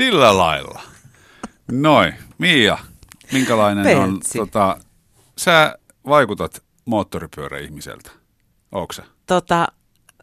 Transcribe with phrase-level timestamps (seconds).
[0.00, 0.80] Sillä lailla.
[1.72, 2.14] Noin.
[2.38, 2.78] Mia,
[3.32, 4.40] minkälainen Peltsi.
[4.40, 4.78] on, tota,
[5.38, 8.10] sä vaikutat moottoripyöräihmiseltä,
[8.72, 9.02] onko se?
[9.26, 9.68] Tota,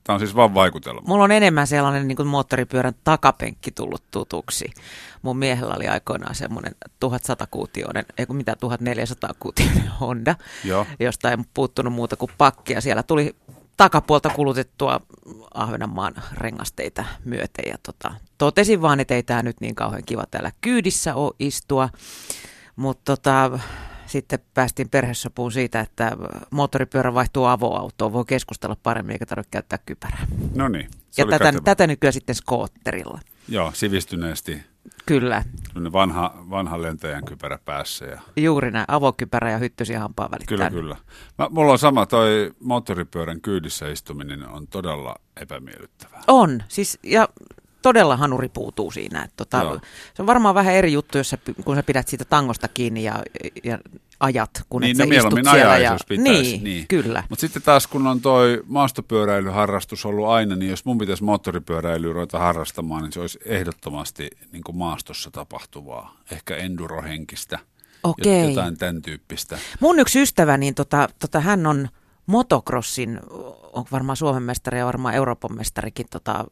[0.04, 1.02] Tämä on siis vaan vaikutelma.
[1.08, 4.71] Mulla on enemmän sellainen niin kuin moottoripyörän takapenkki tullut tutuksi.
[5.21, 6.75] Mun miehellä oli aikoinaan semmoinen
[7.05, 10.86] 1100-kuutioinen, ei kun mitä 1400-kuutioinen Honda, Joo.
[11.00, 12.82] josta ei puuttunut muuta kuin pakkia.
[12.82, 13.36] Siellä tuli
[13.78, 15.02] takapuolta kulutettua
[15.54, 20.52] Ahvenanmaan rengasteita myöten ja tota, totesin vaan, että ei tämä nyt niin kauhean kiva täällä
[20.62, 21.90] kyydissä ole istua.
[22.76, 23.59] Mutta tota,
[24.05, 26.12] sitten päästiin perhesopuun siitä, että
[26.52, 30.28] moottoripyörä vaihtuu avoautoon, voi keskustella paremmin eikä tarvitse käyttää kypärää.
[30.55, 30.89] No niin.
[31.17, 33.20] Ja tätä, tätä nykyään sitten skootterilla.
[33.48, 34.62] Joo, sivistyneesti.
[35.05, 35.44] Kyllä.
[35.91, 38.05] Vanha, vanha lentäjän kypärä päässä.
[38.05, 38.22] Ja...
[38.38, 40.58] Juuri näin, avokypärä ja hyttysi hampaa välittää.
[40.58, 40.95] Kyllä, kyllä.
[41.38, 46.23] Mä, mulla on sama, toi moottoripyörän kyydissä istuminen on todella epämiellyttävää.
[46.28, 47.30] On, siis ja
[47.81, 49.23] todella hanuri puutuu siinä.
[49.23, 49.80] Että tota,
[50.13, 53.23] se on varmaan vähän eri juttu, jos sä, kun sä pidät siitä tangosta kiinni ja,
[53.64, 53.78] ja
[54.20, 55.78] ajat, kun niin, et no, istut siellä.
[55.78, 56.31] Ja, pitäisi.
[56.52, 57.23] Niin, niin, kyllä.
[57.30, 62.39] Mutta sitten taas kun on toi maastopyöräilyharrastus ollut aina, niin jos mun pitäisi moottoripyöräilyä ruveta
[62.39, 67.59] harrastamaan, niin se olisi ehdottomasti niin kuin maastossa tapahtuvaa, ehkä endurohenkistä,
[68.03, 68.50] Okei.
[68.50, 69.58] jotain tämän tyyppistä.
[69.80, 71.89] Mun yksi ystävä, niin tota, tota, hän on
[72.25, 73.20] motocrossin,
[73.78, 76.45] on varmaan Suomen mestari ja varmaan Euroopan mestarikin tota,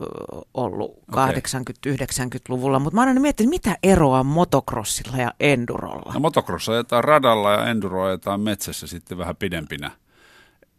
[0.54, 1.32] ollut okay.
[1.32, 6.14] 80-90-luvulla, mutta mä oon aina miettinyt, mitä eroa motocrossilla ja endurolla?
[6.14, 9.92] No motocross ajetaan radalla ja enduro ajetaan metsässä sitten vähän pidempinä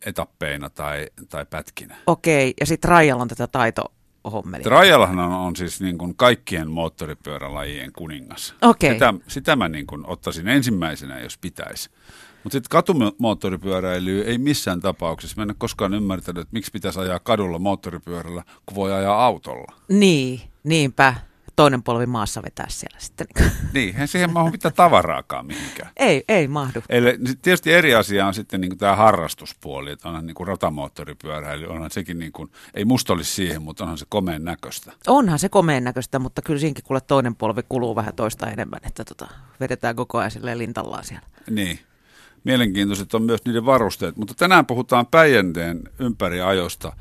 [0.06, 1.96] etappeina tai, tai pätkinä.
[2.06, 3.92] Okei, ja sitten Rajalla on tätä taito
[4.32, 4.64] hommeli.
[5.02, 8.54] On, on siis niin kuin kaikkien moottoripyörälajien kuningas.
[8.62, 8.92] Okay.
[8.92, 11.90] Sitä, sitä mä niin kuin ottaisin ensimmäisenä, jos pitäisi.
[12.46, 15.36] Mutta sitten katumoottoripyöräily ei missään tapauksessa.
[15.36, 19.72] Mä en ole koskaan ymmärtänyt, että miksi pitäisi ajaa kadulla moottoripyörällä, kun voi ajaa autolla.
[19.88, 21.14] Niin, niinpä.
[21.56, 23.26] Toinen polvi maassa vetää siellä sitten.
[23.72, 25.90] Niin, eihän siihen mahdu mitään tavaraakaan mihinkään.
[26.06, 26.82] Ei, ei mahdu.
[26.88, 31.90] Eli tietysti eri asia on sitten niin tämä harrastuspuoli, että onhan niin kuin rotamoottoripyöräily, onhan
[31.90, 34.92] sekin niin kuin, ei musta olisi siihen, mutta onhan se komeen näköistä.
[35.06, 39.04] Onhan se komeen näköistä, mutta kyllä siinkin kuule toinen polvi kuluu vähän toista enemmän, että
[39.04, 39.28] tota,
[39.60, 41.26] vedetään koko ajan silleen lintallaan siellä.
[41.50, 41.78] Niin
[42.46, 44.16] mielenkiintoiset on myös niiden varusteet.
[44.16, 46.92] Mutta tänään puhutaan Päijänteen ympäriajosta.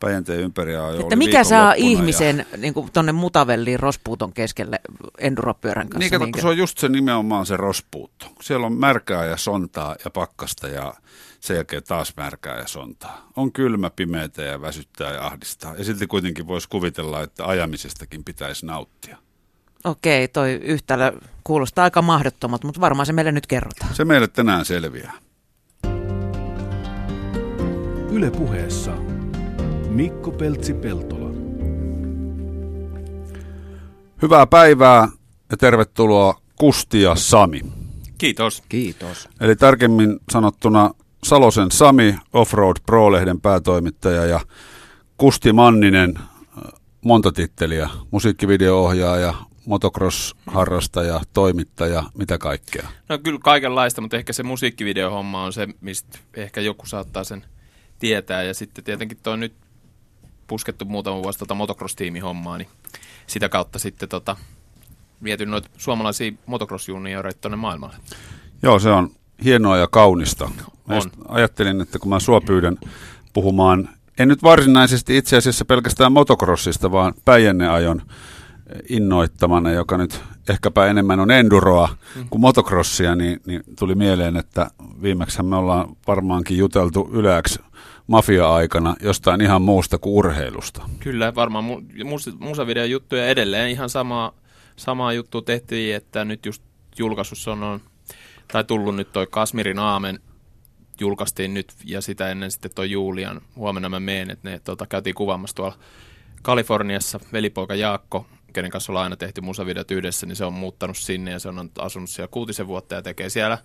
[0.00, 2.58] Päijänteen ympäriajo Että mikä saa ihmisen ja...
[2.58, 4.80] niin tuonne mutavelliin rospuuton keskelle
[5.18, 5.98] enduropyörän kanssa?
[5.98, 6.40] Niin, kato, minkä...
[6.40, 8.26] se on just se nimenomaan se rospuutto.
[8.40, 10.94] Siellä on märkää ja sontaa ja pakkasta ja
[11.40, 13.30] sen jälkeen taas märkää ja sontaa.
[13.36, 15.74] On kylmä, pimeätä ja väsyttää ja ahdistaa.
[15.76, 19.18] Ja silti kuitenkin voisi kuvitella, että ajamisestakin pitäisi nauttia.
[19.84, 21.12] Okei, toi yhtälö
[21.44, 23.94] kuulostaa aika mahdottomat, mutta varmaan se meille nyt kerrotaan.
[23.94, 25.12] Se meille tänään selviää.
[28.10, 28.92] Yle puheessa
[29.88, 31.28] Mikko Peltsi-Peltola.
[34.22, 35.08] Hyvää päivää
[35.50, 37.60] ja tervetuloa Kusti ja Sami.
[38.18, 38.62] Kiitos.
[38.68, 39.28] Kiitos.
[39.40, 40.90] Eli tarkemmin sanottuna
[41.24, 44.40] Salosen Sami, Offroad Pro-lehden päätoimittaja ja
[45.16, 46.18] Kusti Manninen,
[47.04, 49.34] monta titteliä, musiikkivideo-ohjaaja,
[49.68, 52.88] motocross-harrastaja, toimittaja, mitä kaikkea?
[53.08, 57.44] No kyllä kaikenlaista, mutta ehkä se musiikkivideohomma on se, mistä ehkä joku saattaa sen
[57.98, 58.42] tietää.
[58.42, 59.52] Ja sitten tietenkin tuo nyt
[60.46, 62.68] puskettu muutama vuosi tota motocross-tiimihommaa, niin
[63.26, 64.36] sitä kautta sitten tota,
[65.22, 67.96] viety noita suomalaisia motocross-junioreita tuonne maailmalle.
[68.62, 69.10] Joo, se on
[69.44, 70.50] hienoa ja kaunista.
[70.88, 71.02] On.
[71.28, 72.78] Ajattelin, että kun mä sua pyydän
[73.32, 78.02] puhumaan, en nyt varsinaisesti itse asiassa pelkästään motocrossista, vaan Päijänneajon
[78.88, 82.28] innoittamana, joka nyt ehkäpä enemmän on enduroa mm.
[82.28, 84.70] kuin motocrossia, niin, niin tuli mieleen, että
[85.02, 87.60] viimeksi me ollaan varmaankin juteltu yleäksi
[88.06, 90.82] mafia-aikana jostain ihan muusta kuin urheilusta.
[91.00, 94.32] Kyllä, varmaan mu- musavideon juttuja edelleen ihan samaa,
[94.76, 96.62] samaa juttua tehtiin, että nyt just
[96.98, 97.80] julkaisussa on, on
[98.52, 100.18] tai tullut nyt toi Kasmirin Aamen
[101.00, 105.14] julkaistiin nyt ja sitä ennen sitten toi Julian, huomenna mä meen, että ne tota, käytiin
[105.14, 105.78] kuvaamassa tuolla
[106.42, 108.26] Kaliforniassa, velipoika Jaakko
[108.58, 111.70] kenen kanssa ollaan aina tehty musavideot yhdessä, niin se on muuttanut sinne ja se on
[111.78, 113.58] asunut siellä kuutisen vuotta ja tekee siellä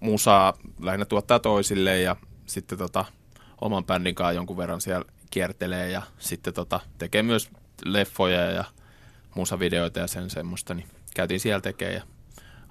[0.00, 2.16] musaa, lähinnä tuottaa toisille ja
[2.46, 3.04] sitten tota,
[3.60, 7.50] oman bändin kanssa jonkun verran siellä kiertelee ja sitten tota, tekee myös
[7.84, 8.64] leffoja ja
[9.34, 12.02] musavideoita ja sen semmoista, niin käytiin siellä tekemään ja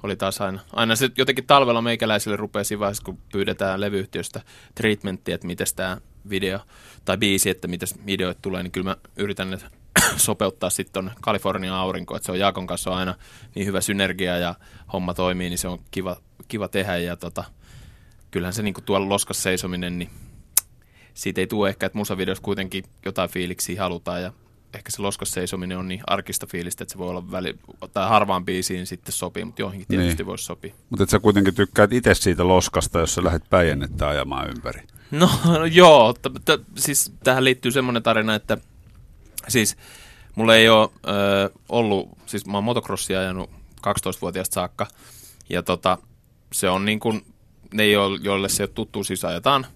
[0.04, 4.42] oli taas aina, aina se jotenkin talvella meikäläisille rupeaa siinä vaiheessa, kun pyydetään levyyhtiöstä
[4.76, 5.98] treatmenttia, että miten tämä
[6.30, 6.60] video
[7.06, 9.81] tai biisi, että miten videoit tulee, niin kyllä mä yritän, että
[10.18, 13.16] sopeuttaa sitten Kalifornian aurinkoon, että se on Jaakon kanssa on aina
[13.56, 14.56] niin hyvä synergia ja
[14.94, 16.18] homma toimii, niin se on kiva,
[16.48, 17.44] kiva tehdä ja tota,
[18.32, 20.10] kyllähän se niinku tuolla loskas seisominen, niin
[21.14, 24.34] siitä ei tule ehkä, että musavideossa kuitenkin jotain fiiliksiä halutaan ja
[24.74, 27.56] ehkä se loskas seisominen on niin arkista fiilistä, että se voi olla väli,
[27.94, 30.28] tai harvaan biisiin sitten sopii, mutta johonkin tietysti niin.
[30.28, 30.74] voisi sopia.
[30.90, 34.82] Mutta sä kuitenkin tykkäät itse siitä loskasta, jos sä lähdet päijännettä ajamaan ympäri.
[35.12, 38.58] No, no joo, t- t- siis tähän liittyy semmoinen tarina, että
[39.48, 39.78] siis
[40.36, 43.50] mulla ei ole ö, ollut, siis mä oon motocrossia ajanut
[43.88, 44.88] 12-vuotiaasta saakka,
[45.50, 45.98] ja tota,
[46.54, 47.26] se on niin kuin,
[47.74, 47.88] ne
[48.22, 49.68] joille se ei ole tuttu, siis ajetaan,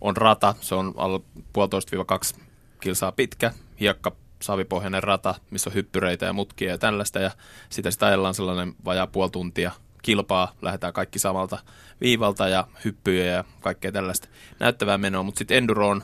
[0.00, 1.20] on rata, se on alle
[1.52, 2.34] puolitoista-kaksi
[2.80, 4.12] kilsaa pitkä, hiekka
[4.42, 7.30] savipohjainen rata, missä on hyppyreitä ja mutkia ja tällaista, ja
[7.70, 9.72] sitä sitä ajellaan sellainen vajaa puoli tuntia
[10.02, 11.58] kilpaa, lähdetään kaikki samalta
[12.00, 14.28] viivalta ja hyppyjä ja kaikkea tällaista
[14.60, 16.02] näyttävää menoa, mutta sitten enduro on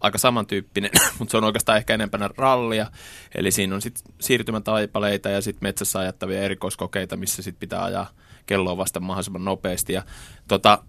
[0.00, 2.90] aika samantyyppinen, mutta se on oikeastaan ehkä enempänä rallia,
[3.34, 8.10] eli siinä on sitten siirtymätaipaleita ja sitten metsässä ajattavia erikoiskokeita, missä sitten pitää ajaa
[8.46, 10.02] kelloa vasta mahdollisimman nopeasti, ja
[10.48, 10.82] tota,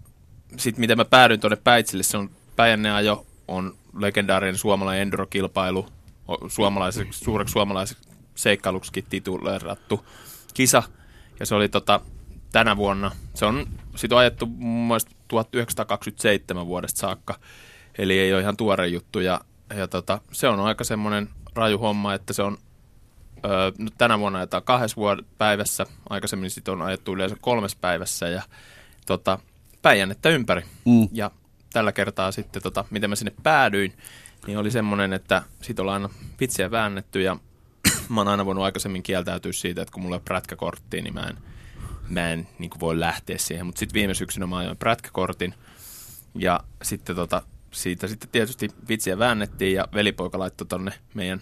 [0.56, 5.88] sitten miten mä päädyin tuonne Päitsille, se on Päijänne ajo on legendaarinen suomalainen endurokilpailu,
[6.48, 10.06] suomalaiseksi, suureksi suomalaiseksi seikkailuksikin tituleerattu
[10.54, 10.82] kisa.
[11.40, 12.00] Ja se oli tota,
[12.52, 13.66] tänä vuonna, se on
[13.96, 17.38] sit on ajettu mun mielestä 1927 vuodesta saakka,
[17.98, 19.20] eli ei ole ihan tuore juttu.
[19.20, 19.40] Ja,
[19.76, 22.58] ja tota, se on aika semmoinen raju homma, että se on
[23.44, 28.28] öö, nyt tänä vuonna ajetaan kahdessa vuod- päivässä, aikaisemmin sit on ajettu yleensä kolmes päivässä
[28.28, 28.42] ja
[29.06, 29.38] tota,
[29.82, 30.62] päijännettä ympäri.
[30.84, 31.08] Mm.
[31.12, 31.30] Ja
[31.72, 33.92] tällä kertaa sitten, tota, miten mä sinne päädyin,
[34.46, 37.36] niin oli semmoinen, että siitä ollaan aina vitsiä väännetty ja
[38.08, 41.38] mä oon aina voinut aikaisemmin kieltäytyä siitä, että kun mulla on prätkäkorttia, niin mä en,
[42.08, 43.66] mä en niin voi lähteä siihen.
[43.66, 45.54] Mutta sitten viime syksynä mä ajoin prätkäkortin
[46.34, 51.40] ja sitten tota, siitä sitten tietysti vitsiä väännettiin ja velipoika laittoi tonne meidän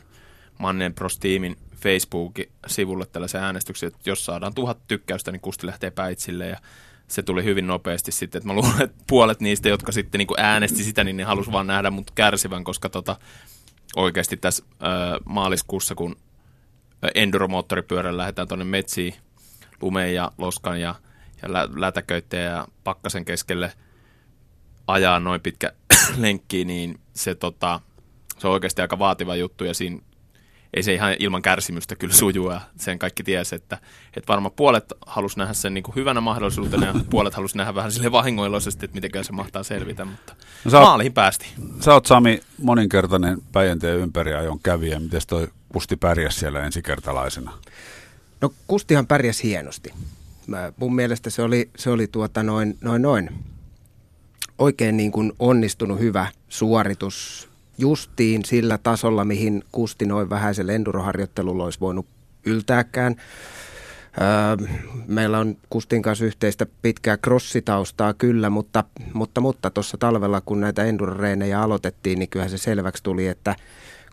[0.59, 6.57] Mannen Pros-tiimin Facebook-sivulle tällaisen äänestyksen, että jos saadaan tuhat tykkäystä, niin Kusti lähtee päitsille ja
[7.09, 10.85] se tuli hyvin nopeasti sitten, että mä luulen, että puolet niistä, jotka sitten niin äänesti
[10.85, 13.17] sitä, niin ne halusi vaan nähdä mut kärsivän, koska tota,
[13.97, 14.87] oikeasti tässä ö,
[15.25, 16.17] maaliskuussa, kun
[17.15, 19.15] enduromoottoripyörällä lähdetään tuonne metsiin
[19.81, 20.95] lumeen ja loskan ja,
[21.43, 23.73] ja lä- lätäköitteen ja pakkasen keskelle
[24.87, 25.73] ajaa noin pitkä
[26.17, 27.81] lenkki, niin se, tota,
[28.39, 29.99] se on oikeasti aika vaativa juttu ja siinä
[30.75, 32.53] ei se ihan ilman kärsimystä kyllä sujua.
[32.53, 33.79] Ja sen kaikki tiesi, että,
[34.17, 37.93] että varmaan puolet halusi nähdä sen niin kuin hyvänä mahdollisuutena ja puolet halusi nähdä vähän
[37.93, 41.47] sille vahingoiloisesti, että miten se mahtaa selvitä, mutta no, sä maaliin päästi.
[41.81, 45.01] Sä oot Sami moninkertainen Päijänteen ympäriajon kävijä.
[45.01, 47.53] Miten toi Kusti pärjäs siellä ensikertalaisena?
[48.41, 49.93] No Kustihan pärjäs hienosti.
[50.47, 53.31] Mä, mun mielestä se oli, se oli tuota noin, noin, noin
[54.59, 57.49] oikein niin kuin onnistunut hyvä suoritus
[57.79, 62.07] justiin sillä tasolla, mihin Kusti noin vähäisellä enduroharjoittelulla olisi voinut
[62.47, 63.17] yltääkään.
[64.21, 64.67] Öö,
[65.07, 70.85] meillä on Kustin kanssa yhteistä pitkää crossitaustaa kyllä, mutta mutta, mutta tuossa talvella, kun näitä
[70.85, 73.57] enduroreenejä aloitettiin, niin kyllähän se selväksi tuli, että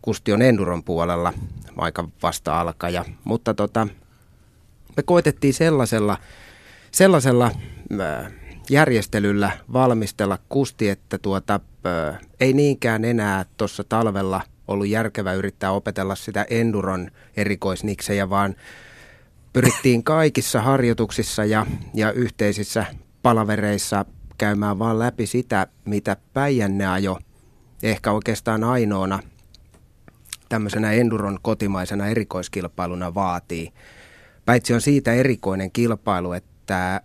[0.01, 1.33] Kusti on enduron puolella
[1.77, 3.05] aika vasta alkaja.
[3.23, 3.87] Mutta tota,
[4.97, 6.17] me koitettiin sellaisella,
[6.91, 7.51] sellaisella
[7.91, 8.23] öö,
[8.69, 16.15] järjestelyllä valmistella Kusti, että tuota, ö, ei niinkään enää tuossa talvella ollut järkevä yrittää opetella
[16.15, 18.55] sitä enduron erikoisniksejä, vaan
[19.53, 22.85] pyrittiin kaikissa harjoituksissa ja, ja yhteisissä
[23.21, 24.05] palavereissa
[24.37, 27.19] käymään vaan läpi sitä, mitä Päijänne ajo
[27.83, 29.19] ehkä oikeastaan ainoana
[30.49, 33.73] tämmöisenä enduron kotimaisena erikoiskilpailuna vaatii.
[34.45, 37.01] Päitsi on siitä erikoinen kilpailu, että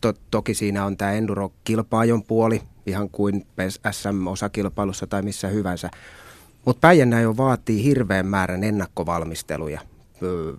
[0.00, 3.46] to, toki siinä on tämä enduro-kilpaajon puoli, ihan kuin
[3.90, 5.90] SM-osakilpailussa tai missä hyvänsä.
[6.64, 9.80] Mutta Päijänä vaatii hirveän määrän ennakkovalmisteluja.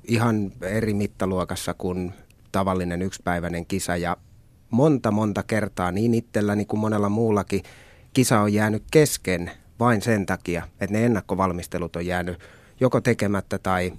[0.04, 2.14] Ihan eri mittaluokassa kuin
[2.52, 3.98] tavallinen yksipäiväinen kisa.
[3.98, 4.18] Ja
[4.70, 7.64] monta monta kertaa niin itselläni kuin monella muullakin
[8.14, 12.40] kisa on jäänyt kesken vain sen takia, että ne ennakkovalmistelut on jäänyt
[12.80, 13.94] joko tekemättä tai,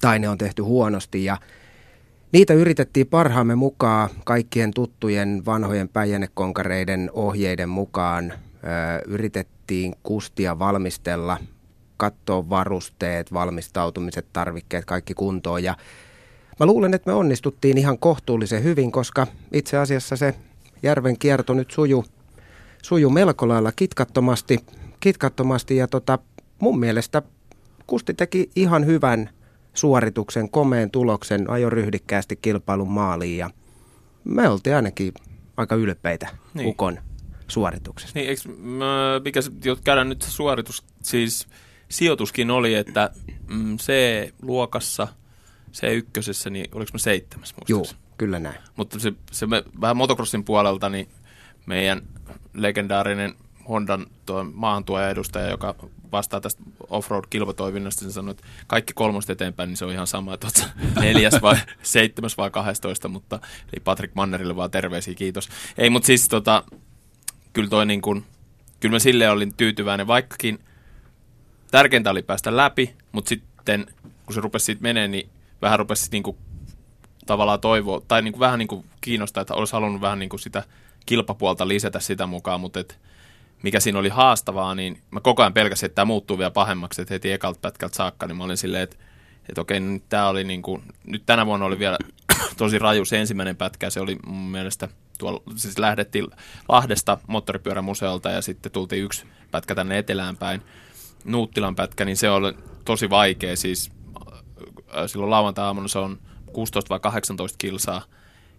[0.00, 1.24] tai ne on tehty huonosti.
[1.24, 1.36] Ja
[2.32, 8.32] Niitä yritettiin parhaamme mukaan kaikkien tuttujen vanhojen päijänekonkareiden ohjeiden mukaan.
[8.32, 8.36] Ö,
[9.06, 11.38] yritettiin kustia valmistella,
[11.96, 15.64] katsoa varusteet, valmistautumiset, tarvikkeet, kaikki kuntoon.
[15.64, 15.76] Ja
[16.60, 20.34] mä luulen, että me onnistuttiin ihan kohtuullisen hyvin, koska itse asiassa se
[20.82, 22.04] järven kierto nyt suju,
[22.82, 24.58] suju melko lailla kitkattomasti,
[25.00, 26.18] kitkattomasti ja tota,
[26.58, 27.22] mun mielestä
[27.90, 29.30] Kusti teki ihan hyvän
[29.74, 33.50] suorituksen, komeen tuloksen, ajo ryhdikkäästi kilpailun maaliin ja
[34.24, 35.14] me oltiin ainakin
[35.56, 36.68] aika ylpeitä niin.
[36.68, 36.98] Ukon
[37.48, 38.18] suorituksesta.
[38.18, 38.42] Niin, eikö,
[39.24, 39.40] mikä
[39.84, 41.46] käydään nyt se suoritus, siis
[41.88, 43.10] sijoituskin oli, että
[43.48, 45.08] mm, C-luokassa,
[45.76, 47.84] C1, niin oliko me seitsemäs Joo,
[48.18, 48.58] kyllä näin.
[48.76, 51.08] Mutta se, se me, vähän motocrossin puolelta, niin
[51.66, 52.02] meidän
[52.54, 53.34] legendaarinen
[53.70, 55.74] Hondan tuo maahantuoja edustaja, joka
[56.12, 60.48] vastaa tästä offroad-kilpatoiminnasta, niin sanoi, että kaikki kolmosta eteenpäin, niin se on ihan sama, että
[61.00, 63.36] neljäs vai seitsemäs vai kahdestoista, mutta
[63.72, 65.48] eli Patrick Mannerille vaan terveisiä, kiitos.
[65.78, 66.64] Ei, mutta siis tota,
[67.52, 68.24] kyllä toi niin kuin,
[68.80, 70.58] kyllä mä silleen olin tyytyväinen, vaikkakin
[71.70, 73.86] tärkeintä oli päästä läpi, mutta sitten
[74.26, 75.30] kun se rupesi siitä menee, niin
[75.62, 76.36] vähän rupesi niin kuin,
[77.26, 80.40] tavallaan toivoa, tai niin kuin, vähän niin kuin kiinnostaa, että olisi halunnut vähän niin kuin
[80.40, 80.62] sitä
[81.06, 82.98] kilpapuolta lisätä sitä mukaan, mutta et,
[83.62, 87.14] mikä siinä oli haastavaa, niin mä koko ajan pelkäsin, että tämä muuttuu vielä pahemmaksi, että
[87.14, 88.96] heti ekalta pätkältä saakka, niin mä olin silleen, että,
[89.48, 91.98] että okei, nyt tämä oli niin kuin, nyt tänä vuonna oli vielä
[92.56, 94.88] tosi raju se ensimmäinen pätkä, se oli mun mielestä,
[95.18, 96.26] tuolla, siis lähdettiin
[96.68, 100.62] Lahdesta moottoripyörämuseolta ja sitten tultiin yksi pätkä tänne etelään päin,
[101.24, 103.90] Nuuttilan pätkä, niin se oli tosi vaikea, siis
[104.96, 106.18] äh, silloin lauantai-aamuna se on
[106.52, 108.02] 16 vai 18 kilsaa,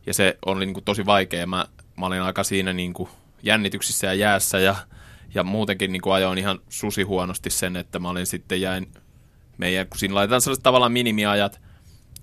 [0.06, 1.48] ja se oli niin kuin tosi vaikea.
[1.48, 1.66] Mä,
[1.98, 3.10] mä olin aika siinä niin kuin
[3.44, 4.76] jännityksissä ja jäässä ja,
[5.34, 8.92] ja muutenkin niin kuin ajoin ihan susi huonosti sen, että mä olin sitten jäin
[9.58, 11.62] meidän, kun siinä laitetaan sellaiset tavallaan minimiajat,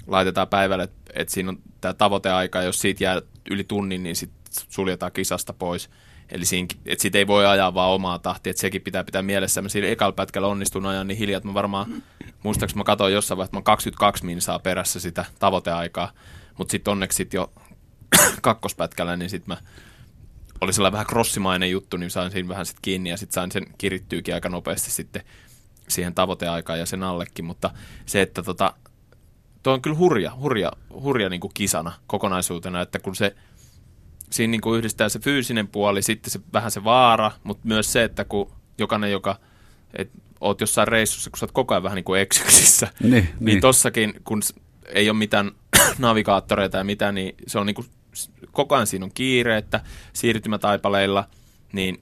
[0.06, 4.38] laitetaan päivälle, että, että siinä on tämä tavoiteaika, jos siitä jää yli tunnin, niin sitten
[4.68, 5.90] suljetaan kisasta pois.
[6.30, 9.62] Eli siinä, että siitä ei voi ajaa vaan omaa tahtia, että sekin pitää pitää mielessä.
[9.62, 12.02] Mä siinä ekalla pätkällä onnistun ajan niin hiljaa, että mä varmaan,
[12.42, 16.12] muistaakseni mä katsoin jossain vaiheessa, että mä 22 minsaa perässä sitä tavoiteaikaa.
[16.58, 17.52] Mutta sitten onneksi sit jo
[18.42, 19.68] kakkospätkällä, niin sitten mä
[20.60, 23.66] oli sellainen vähän crossimainen juttu, niin sain siinä vähän sitten kiinni ja sitten sain sen
[23.78, 25.22] kirittyykin aika nopeasti sitten
[25.88, 27.70] siihen tavoiteaikaan ja sen allekin, mutta
[28.06, 28.74] se, että tota,
[29.62, 33.36] tuo on kyllä hurja, hurja, hurja niin kuin kisana kokonaisuutena, että kun se
[34.30, 38.04] siinä niin kuin yhdistää se fyysinen puoli, sitten se, vähän se vaara, mutta myös se,
[38.04, 39.36] että kun jokainen, joka
[39.94, 40.10] et,
[40.40, 43.60] oot jossain reissussa, kun sä oot koko ajan vähän niin kuin eksyksissä, niin, niin, niin.
[43.60, 44.42] tossakin, kun
[44.86, 45.52] ei ole mitään
[45.98, 47.86] navigaattoreita ja mitä, niin se on niin kuin,
[48.52, 49.80] koko ajan siinä on kiire, että
[50.12, 51.28] siirtymätaipaleilla,
[51.72, 52.00] niin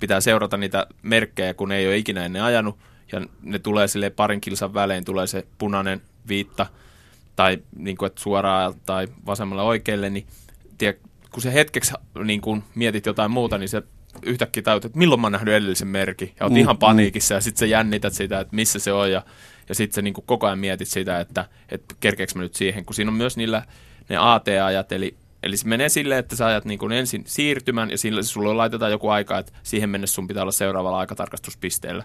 [0.00, 2.78] pitää seurata niitä merkkejä, kun ei ole ikinä ennen ajanut,
[3.12, 6.66] ja ne tulee sille parin kilsan välein, tulee se punainen viitta,
[7.36, 10.26] tai niin kuin, että suoraan tai vasemmalle oikealle, niin
[10.78, 10.98] tie,
[11.32, 13.82] kun se hetkeksi niin kun mietit jotain muuta, niin se
[14.22, 16.32] yhtäkkiä tajut, että milloin mä oon nähnyt edellisen merkin.
[16.40, 19.12] Ja oot mm, ihan paniikissa ja sitten sä jännität sitä, että missä se on.
[19.12, 19.22] Ja,
[19.68, 22.84] ja sitten sä niin koko ajan mietit sitä, että, että kerkeekö mä nyt siihen.
[22.84, 23.62] Kun siinä on myös niillä
[24.08, 27.98] ne AT-ajat, eli Eli se menee silleen, että sä ajat niin kuin ensin siirtymän ja
[27.98, 32.04] sillä sulle laitetaan joku aika, että siihen mennessä sun pitää olla seuraavalla aikatarkastuspisteellä.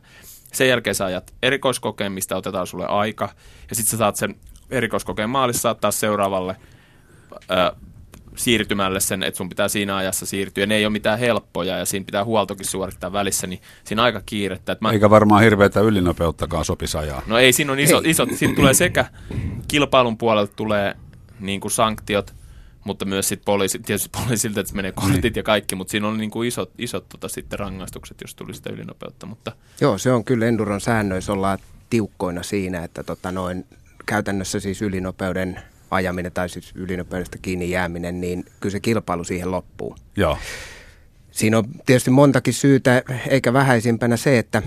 [0.54, 3.30] Sen jälkeen sä ajat erikoiskokeen, mistä otetaan sulle aika
[3.70, 4.36] ja sitten sä saat sen
[4.72, 6.56] erikoiskokeen maalissa saattaa seuraavalle
[8.36, 10.66] siirtymälle sen, että sun pitää siinä ajassa siirtyä.
[10.66, 14.72] Ne ei ole mitään helppoja ja siinä pitää huoltokin suorittaa välissä, niin siinä aika kiirettä.
[14.72, 14.92] Että mä...
[14.92, 17.22] Eikä varmaan hirveätä ylinopeuttakaan sopisi ajaa.
[17.28, 19.06] No ei, siinä on iso, iso siinä tulee sekä
[19.68, 20.96] kilpailun puolelta tulee
[21.40, 22.34] niin kuin sanktiot,
[22.90, 25.34] mutta myös sit poliisi, tietysti poliisilta, että menee kortit niin.
[25.36, 28.70] ja kaikki, mutta siinä on niin kuin isot, isot tota, sitten rangaistukset, jos tuli sitä
[28.70, 29.26] ylinopeutta.
[29.26, 29.52] Mutta...
[29.82, 33.66] Joo, se on kyllä Enduron säännöissä ollaan tiukkoina siinä, että tota noin,
[34.06, 35.60] käytännössä siis ylinopeuden
[35.92, 39.96] ajaminen tai siis ylinopeudesta kiinni jääminen, niin kyllä se kilpailu siihen loppuu.
[40.16, 40.38] Joo.
[41.32, 44.62] Siinä on tietysti montakin syytä, eikä vähäisimpänä se, että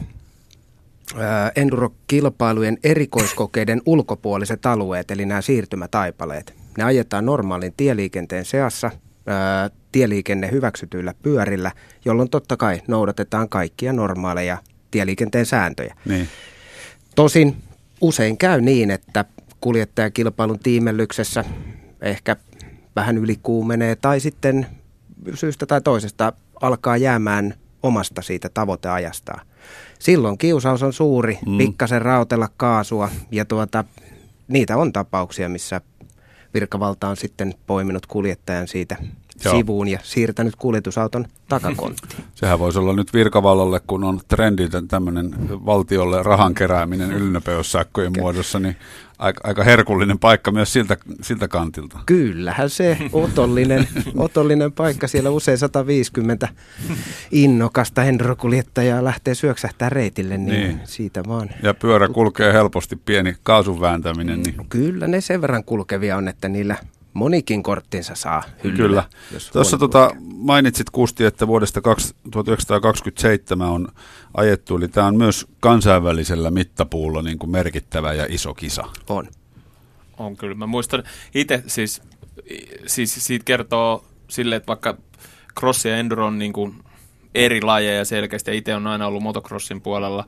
[1.57, 8.91] endurokilpailujen erikoiskokeiden ulkopuoliset alueet, eli nämä siirtymätaipaleet, ne ajetaan normaalin tieliikenteen seassa
[9.26, 11.73] ää, tieliikenne hyväksytyillä pyörillä,
[12.05, 14.59] jolloin totta kai noudatetaan kaikkia normaaleja
[14.91, 15.97] tieliikenteen sääntöjä.
[16.05, 16.29] Niin.
[17.14, 17.57] Tosin
[18.00, 19.25] usein käy niin, että
[19.61, 21.45] kuljettajakilpailun tiimellyksessä
[22.00, 22.37] ehkä
[22.97, 24.67] vähän ylikuumenee tai sitten
[25.35, 29.47] syystä tai toisesta alkaa jäämään omasta siitä tavoiteajastaan.
[29.99, 31.59] Silloin kiusaus on suuri, mm.
[31.59, 33.85] pikkasen rautella kaasua ja tuota,
[34.49, 35.81] niitä on tapauksia, missä
[36.55, 38.97] virkavalta on sitten poiminut kuljettajan siitä
[39.45, 39.55] Joo.
[39.55, 42.25] sivuun ja siirtänyt kuljetusauton takakonttiin.
[42.35, 45.35] Sehän voisi olla nyt virkavallalle, kun on trendi tämmöinen
[45.67, 48.77] valtiolle rahan kerääminen ylinopeussakkojen muodossa, niin
[49.23, 51.99] aika, aika herkullinen paikka myös siltä, siltä kantilta.
[52.07, 55.09] Kyllähän se otollinen, otollinen paikka.
[55.09, 56.49] Siellä usein 150
[57.31, 61.50] innokasta henrokuljettajaa lähtee syöksähtää reitille, niin, niin, siitä vaan.
[61.62, 64.43] Ja pyörä kulkee helposti, pieni kaasun vääntäminen.
[64.43, 64.67] Niin.
[64.69, 66.76] Kyllä ne sen verran kulkevia on, että niillä
[67.12, 69.04] monikin korttinsa saa hyllyllä.
[69.28, 69.42] Kyllä.
[69.52, 71.81] Tuossa tota, mainitsit Kusti, että vuodesta
[72.31, 73.88] 1927 on
[74.35, 78.85] ajettu, eli tämä on myös kansainvälisellä mittapuulla niin kuin merkittävä ja iso kisa.
[79.09, 79.28] On.
[80.19, 80.54] On kyllä.
[80.54, 81.02] Mä muistan
[81.35, 82.02] itse siis,
[82.87, 84.97] siis siitä kertoo sille, että vaikka
[85.59, 86.75] cross ja enduro on niin kuin
[87.35, 90.26] eri lajeja selkeästi, ja itse on aina ollut motocrossin puolella,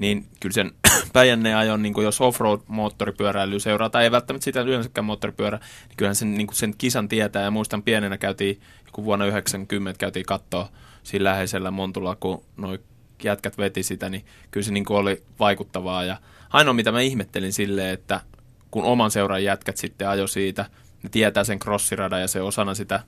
[0.00, 0.72] niin kyllä sen
[1.12, 6.34] Päijänne ajon, niin jos offroad-moottoripyöräily seuraa, tai ei välttämättä sitä yleensäkään moottoripyörä, niin kyllähän sen,
[6.34, 10.68] niin sen kisan tietää, ja muistan pienenä käytiin, joku vuonna 90 käytiin katsoa
[11.02, 12.78] siinä läheisellä Montulla, kun noi
[13.22, 16.04] jätkät veti sitä, niin kyllä se niin oli vaikuttavaa.
[16.04, 16.16] Ja
[16.50, 18.20] ainoa, mitä mä ihmettelin silleen, että
[18.70, 20.66] kun oman seuran jätkät sitten ajo siitä,
[21.02, 23.00] ne tietää sen crossiradan ja se osana sitä,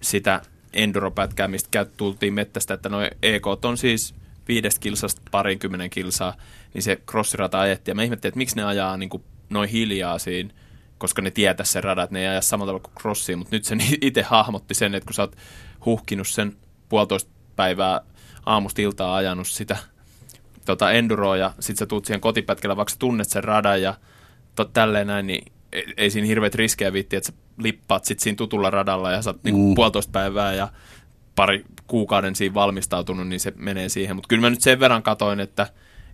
[0.00, 0.40] sitä
[0.72, 4.14] enduropätkää, mistä tultiin mettästä, että noin EK on siis
[4.48, 6.34] viidestä kilsasta parinkymmenen kilsaa,
[6.74, 7.92] niin se crossirata ajettiin.
[7.92, 10.50] Ja mä ihmettelin, että miksi ne ajaa niin kuin noin hiljaa siinä,
[10.98, 13.64] koska ne tietää sen radan, että ne ei aja samalla tavalla kuin crossiin, mutta nyt
[13.64, 15.36] se itse hahmotti sen, että kun sä oot
[15.86, 16.56] huhkinut sen
[16.88, 18.00] puolitoista päivää
[18.46, 19.76] aamusta iltaa ajanut sitä
[20.64, 23.94] tota enduroa ja sit sä tuut siihen kotipätkällä, vaikka sä tunnet sen radan ja
[24.54, 28.36] to, tälleen näin, niin ei, ei siinä hirveät riskejä viitti, että sä lippaat sit siinä
[28.36, 29.74] tutulla radalla ja sä oot niinku mm.
[29.74, 30.68] puolitoista päivää ja
[31.34, 34.16] pari kuukauden siinä valmistautunut, niin se menee siihen.
[34.16, 35.66] Mutta kyllä mä nyt sen verran katoin, että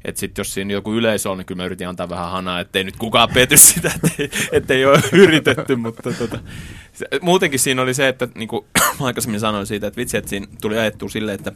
[0.05, 2.85] että sitten jos siinä joku yleisö on, niin kyllä mä yritin antaa vähän hanaa, ettei
[2.85, 6.39] nyt kukaan pety sitä, ettei, ettei ole yritetty, mutta tota,
[7.21, 8.67] muutenkin siinä oli se, että niin kuin
[9.01, 11.53] aikaisemmin sanoin siitä, että vitsi, että siinä tuli ajettua silleen, että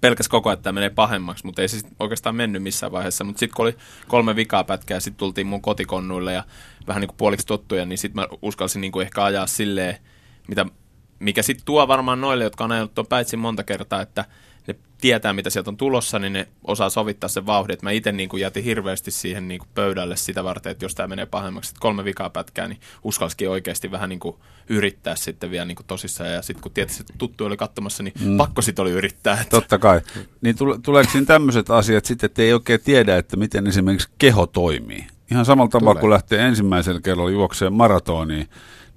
[0.00, 3.24] pelkäs koko ajan, että tämä menee pahemmaksi, mutta ei se oikeastaan mennyt missään vaiheessa.
[3.24, 3.76] Mutta sitten kun oli
[4.08, 6.44] kolme vikaa pätkää, sitten tultiin mun kotikonnuille ja
[6.86, 9.96] vähän niin kuin puoliksi tottuja, niin sitten mä uskalsin niin kuin ehkä ajaa silleen,
[10.48, 10.66] mitä,
[11.24, 14.24] mikä sitten tuo varmaan noille, jotka on ajanut tuon päitsin monta kertaa, että
[14.66, 17.78] ne tietää, mitä sieltä on tulossa, niin ne osaa sovittaa sen vauhdin.
[17.82, 21.70] mä itse niin jätin hirveästi siihen niin pöydälle sitä varten, että jos tämä menee pahemmaksi,
[21.70, 24.20] että kolme vikaa pätkää, niin uskalsikin oikeasti vähän niin
[24.68, 26.32] yrittää sitten vielä niin tosissaan.
[26.32, 28.36] Ja sitten kun tietysti että tuttu oli katsomassa, niin mm.
[28.36, 29.40] pakko sitten oli yrittää.
[29.40, 29.50] Että.
[29.50, 30.00] Totta kai.
[30.40, 35.06] Niin tuleeko siinä tämmöiset asiat sitten, että ei oikein tiedä, että miten esimerkiksi keho toimii?
[35.30, 38.48] Ihan samalla tavalla, kun lähtee ensimmäisellä kerralla juokseen maratoniin,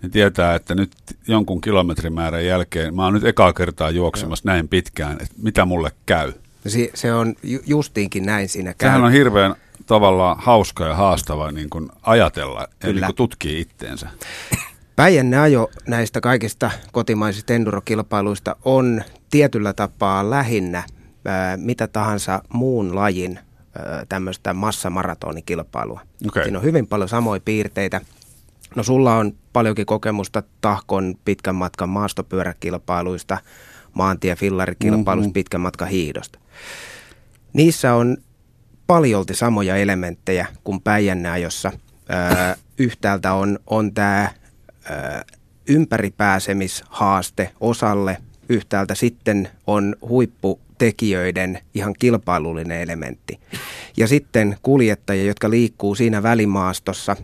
[0.02, 0.92] niin tietää, että nyt
[1.28, 4.54] jonkun kilometrimäärän jälkeen, mä oon nyt ekaa kertaa juoksemassa Joo.
[4.54, 6.34] näin pitkään, että mitä mulle käy.
[6.68, 8.90] Se, se on ju, justiinkin näin siinä käy.
[8.90, 14.10] Sehän on hirveän tavallaan hauska ja haastava niin kuin ajatella ja niin kuin tutkii itteensä.
[14.96, 20.84] Päijänne ajo näistä kaikista kotimaisista endurokilpailuista on tietyllä tapaa lähinnä
[21.26, 23.40] ää, mitä tahansa muun lajin
[24.10, 26.02] tämmöistä massamaratonikilpailua.
[26.28, 26.44] Okay.
[26.44, 28.02] Siinä on hyvin paljon samoja piirteitä.
[28.76, 33.38] No sulla on paljonkin kokemusta tahkon pitkän matkan maastopyöräkilpailuista,
[33.94, 35.34] maantiefillarikilpailuista, mm-hmm.
[35.34, 36.40] pitkän matkan hiihdosta.
[37.54, 38.18] Niissä on
[38.88, 41.72] paljolti samoja elementtejä kuin Päijänneajossa.
[42.10, 44.32] Öö, yhtäältä on, on tämä
[45.68, 48.18] ympäripääsemishaaste osalle,
[48.50, 53.40] yhtäältä sitten on huipputekijöiden ihan kilpailullinen elementti.
[53.98, 57.16] Ja sitten kuljettajia, jotka liikkuu siinä välimaastossa,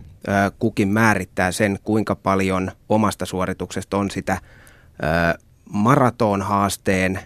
[0.58, 4.38] kukin määrittää sen, kuinka paljon omasta suorituksesta on sitä
[5.70, 7.20] maratonhaasteen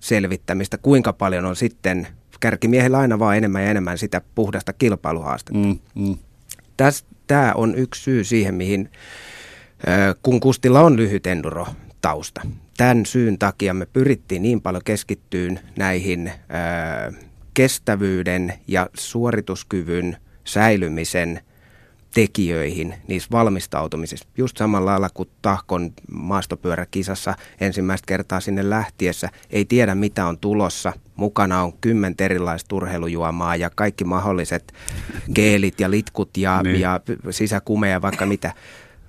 [0.00, 2.08] selvittämistä, kuinka paljon on sitten
[2.40, 5.58] kärkimiehillä aina vaan enemmän ja enemmän sitä puhdasta kilpailuhaastetta.
[5.58, 6.16] Mm, mm.
[7.26, 8.90] Tämä on yksi syy siihen, mihin
[10.22, 11.66] kun Kustilla on lyhyt enduro
[12.00, 12.40] tausta.
[12.76, 16.32] Tämän syyn takia me pyrittiin niin paljon keskittyyn näihin
[17.54, 21.40] kestävyyden ja suorituskyvyn säilymisen
[22.14, 24.28] tekijöihin niissä valmistautumisissa.
[24.36, 30.92] Just samalla lailla kuin Tahkon maastopyöräkisassa ensimmäistä kertaa sinne lähtiessä ei tiedä mitä on tulossa.
[31.16, 34.72] Mukana on kymmentä erilaista urheilujuomaa ja kaikki mahdolliset
[35.34, 36.80] geelit ja litkut ja, niin.
[36.80, 38.52] ja sisäkumeja vaikka mitä.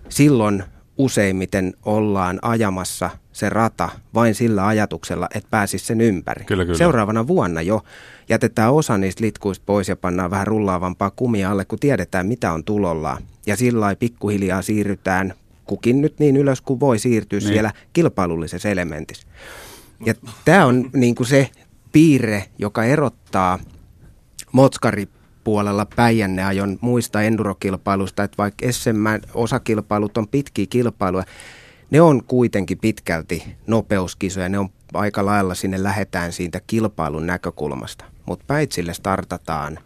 [0.09, 0.63] Silloin
[0.97, 6.45] useimmiten ollaan ajamassa se rata vain sillä ajatuksella, että pääsisi sen ympäri.
[6.45, 6.77] Kyllä, kyllä.
[6.77, 7.83] Seuraavana vuonna jo
[8.29, 12.63] jätetään osa niistä litkuista pois ja pannaan vähän rullaavampaa kumia alle, kun tiedetään mitä on
[12.63, 13.23] tulollaan.
[13.45, 15.33] Ja sillä pikkuhiljaa siirrytään
[15.65, 17.47] kukin nyt niin ylös kuin voi siirtyä niin.
[17.47, 19.27] siellä kilpailullisessa elementissä.
[20.05, 20.13] Ja
[20.45, 21.49] tämä on niin kuin se
[21.91, 23.59] piirre, joka erottaa
[24.51, 25.07] Motskari
[25.43, 31.23] puolella Päijänneajon muista endurokilpailuista, että vaikka SM-osakilpailut on pitkiä kilpailuja,
[31.93, 38.05] ne on kuitenkin pitkälti nopeuskisoja, ne on aika lailla sinne lähetään siitä kilpailun näkökulmasta.
[38.25, 39.79] Mutta Päitsille startataan,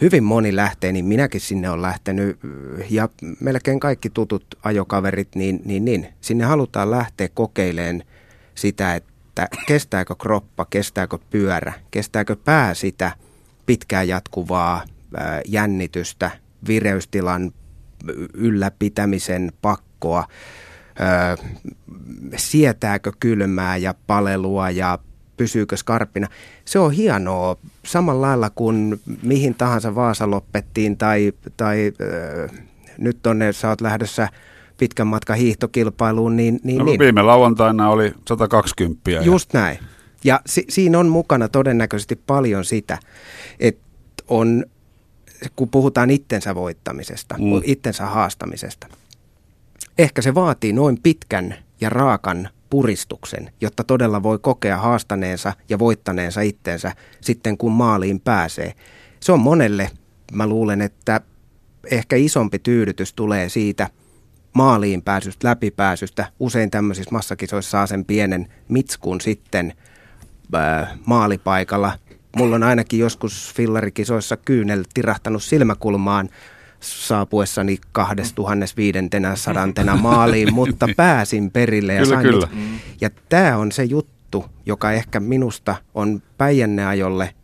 [0.00, 2.38] hyvin moni lähtee, niin minäkin sinne on lähtenyt.
[2.90, 3.08] Ja
[3.40, 6.08] melkein kaikki tutut ajokaverit, niin, niin, niin.
[6.20, 8.04] Sinne halutaan lähteä kokeileen
[8.54, 13.12] sitä, että kestääkö kroppa, kestääkö pyörä, kestääkö pää sitä
[13.66, 14.84] pitkään jatkuvaa
[15.48, 16.30] jännitystä,
[16.66, 17.52] vireystilan
[18.34, 20.24] ylläpitämisen pakkoa,
[22.36, 24.98] sietääkö kylmää ja palelua ja
[25.36, 26.28] pysyykö skarppina.
[26.64, 32.66] Se on hienoa samalla lailla kuin mihin tahansa Vaasa lopettiin tai, tai äh,
[32.98, 34.28] nyt tonne sä oot lähdössä
[34.78, 36.36] pitkän matkan hiihtokilpailuun.
[36.36, 37.00] Niin, niin, no, niin.
[37.00, 39.10] Viime lauantaina oli 120.
[39.10, 39.60] Just ja...
[39.60, 39.78] näin.
[40.24, 42.98] Ja si- siinä on mukana todennäköisesti paljon sitä,
[43.60, 43.82] että
[44.28, 44.64] on,
[45.56, 47.60] kun puhutaan itsensä voittamisesta, mm.
[47.64, 48.86] itsensä haastamisesta–
[50.02, 56.40] ehkä se vaatii noin pitkän ja raakan puristuksen, jotta todella voi kokea haastaneensa ja voittaneensa
[56.40, 58.74] itsensä sitten kun maaliin pääsee.
[59.20, 59.90] Se on monelle,
[60.32, 61.20] mä luulen, että
[61.90, 63.88] ehkä isompi tyydytys tulee siitä
[64.52, 66.26] maaliin pääsystä, läpipääsystä.
[66.40, 69.72] Usein tämmöisissä massakisoissa saa sen pienen mitskun sitten
[70.52, 71.92] ää, maalipaikalla.
[72.36, 76.28] Mulla on ainakin joskus fillarikisoissa kyynel tirahtanut silmäkulmaan
[76.80, 82.48] saapuessani 2500 maaliin, mutta pääsin perille ja kyllä, sain kyllä.
[83.00, 87.34] Ja tämä on se juttu, joka ehkä minusta on Päijänneajolle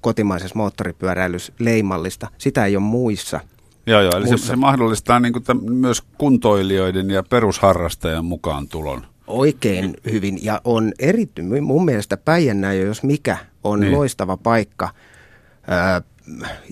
[0.00, 2.28] kotimaisessa moottoripyöräilyssä leimallista.
[2.38, 3.40] Sitä ei ole muissa.
[3.86, 9.06] Joo, joo, eli se, se mahdollistaa niin kuin tämän, myös kuntoilijoiden ja perusharrastajan mukaan tulon.
[9.26, 13.92] Oikein hyvin ja on erityinen, mun mielestä Päijänneajo, jos mikä, on niin.
[13.92, 14.88] loistava paikka.
[15.68, 16.00] Öö,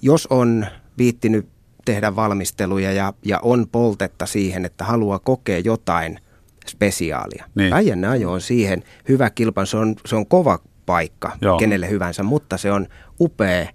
[0.02, 0.66] jos on
[0.98, 1.48] viittinyt
[1.92, 6.18] tehdä valmisteluja ja, ja on poltetta siihen, että haluaa kokea jotain
[6.66, 7.44] spesiaalia.
[7.54, 7.70] Niin.
[7.70, 11.58] Päijänne-ajo on siihen hyvä kilpan, se on, se on kova paikka Joo.
[11.58, 12.86] kenelle hyvänsä, mutta se on
[13.20, 13.66] upea,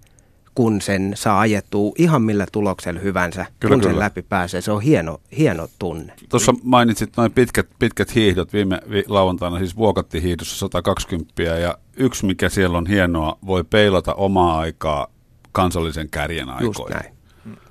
[0.54, 3.92] kun sen saa ajettua ihan millä tuloksella hyvänsä, kyllä, kun kyllä.
[3.92, 4.60] sen läpi pääsee.
[4.60, 6.12] Se on hieno, hieno tunne.
[6.28, 12.48] Tuossa mainitsit noin pitkät, pitkät hiihdot viime vi- lauantaina, siis Vuokatti-hiihdossa 120 ja yksi mikä
[12.48, 15.06] siellä on hienoa, voi peilata omaa aikaa
[15.52, 16.66] kansallisen kärjen aikoihin.
[16.66, 17.15] Just näin.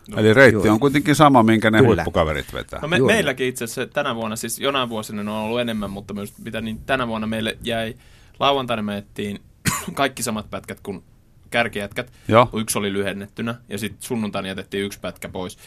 [0.07, 0.69] No, Eli reitti juuri.
[0.69, 1.95] on kuitenkin sama, minkä ne Kyllä.
[1.95, 2.79] huippukaverit vetää.
[2.81, 6.13] No me, meilläkin itse asiassa tänä vuonna, siis jonain vuosina ne on ollut enemmän, mutta
[6.13, 7.95] myös mitä niin tänä vuonna meille jäi,
[8.39, 9.41] lauantaina me ettiin
[9.93, 11.03] kaikki samat pätkät kuin
[11.49, 12.11] kärkijätkät.
[12.27, 12.49] Joo.
[12.53, 15.57] Yksi oli lyhennettynä ja sitten sunnuntaina jätettiin yksi pätkä pois.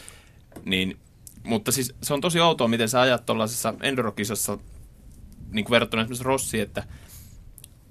[0.65, 0.97] Niin,
[1.43, 4.57] mutta siis se on tosi outoa, miten sä ajat tuollaisessa endurokisassa
[5.51, 6.83] niin kuin verrattuna esimerkiksi Rossiin, että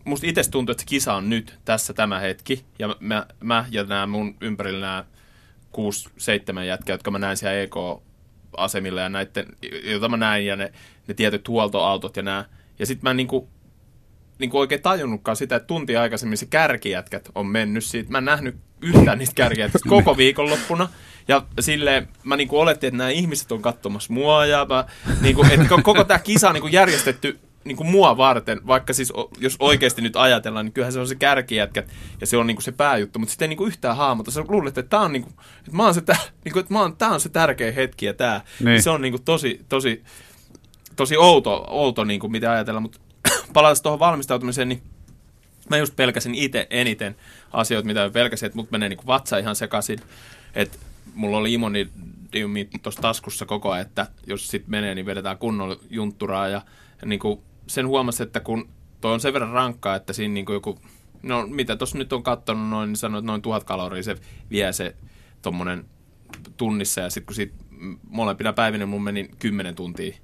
[0.04, 2.64] musta itse tuntuu, että se kisa on nyt, tässä tämä hetki.
[2.78, 5.04] Ja mä, mä ja nämä mun ympärillä nämä
[5.76, 9.46] 6-7 jätkää, jotka mä näin siellä EK-asemilla ja näiden,
[9.85, 10.72] joita mä näin ja ne,
[11.09, 12.44] ne tietyt huoltoautot ja nämä.
[12.78, 13.48] Ja sitten mä en niinku,
[14.38, 18.11] niinku oikein tajunnutkaan sitä, että tunti aikaisemmin se kärkijätkät on mennyt siitä.
[18.11, 20.88] Mä en nähnyt yhtään niistä kärkijätkistä koko viikonloppuna.
[21.28, 24.85] Ja silleen mä niinku olettiin, että nämä ihmiset on katsomassa mua ja mä,
[25.20, 29.57] niinku, että koko tämä kisa on niinku järjestetty niin kuin mua varten, vaikka siis jos
[29.59, 31.83] oikeasti nyt ajatellaan, niin kyllähän se on se kärkijätkä
[32.20, 34.31] ja se on niin kuin se pääjuttu, mutta sitten ei niin kuin yhtään hahmota.
[34.31, 36.02] Sä luulet, että tämä on, niin kuin, että mä oon se,
[36.44, 38.40] niin kuin, että mä oon, tämä on se tärkeä hetki ja tämä.
[38.64, 38.83] Niin.
[38.83, 40.04] Se on niin kuin tosi, tosi,
[40.96, 43.00] tosi outo, outo niin kuin mitä ajatella, mutta
[43.52, 44.83] palataan tuohon valmistautumiseen, niin
[45.70, 47.16] mä just pelkäsin itse eniten
[47.52, 49.98] asioita, mitä mä pelkäsin, että mut menee niin kuin vatsa ihan sekaisin,
[50.54, 50.78] että
[51.14, 51.90] mulla oli imoni
[52.83, 56.62] tuossa taskussa koko ajan, että jos sitten menee, niin vedetään kunnolla juntturaa ja
[57.04, 58.68] niin kuin sen huomasi, että kun
[59.00, 60.78] toi on sen verran rankkaa, että siinä niin kuin joku,
[61.22, 64.16] no mitä tuossa nyt on katsonut noin, niin sanoin, että noin tuhat kaloria se
[64.50, 64.96] vie se
[65.42, 65.85] tuommoinen
[66.57, 67.00] tunnissa.
[67.00, 67.54] Ja sitten kun siitä
[68.09, 70.16] molempina päivinä mun meni kymmenen tuntia.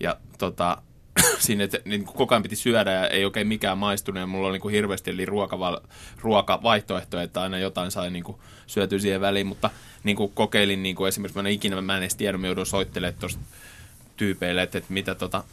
[0.00, 0.82] Ja tota,
[1.38, 4.20] siinä, että niin koko ajan piti syödä ja ei oikein mikään maistunut.
[4.20, 5.88] Ja mulla oli niin kuin hirveästi eli ruokaval-
[6.20, 9.70] ruokavaihtoehtoja, että aina jotain sai niin kuin syötyä siihen väliin, mutta
[10.04, 12.66] niin kuin kokeilin niin kuin esimerkiksi, mä en ikinä mä en edes tiedä, mä joudun
[12.66, 13.40] soittelemaan tuosta
[14.16, 15.44] tyypeille, että, että mitä tota,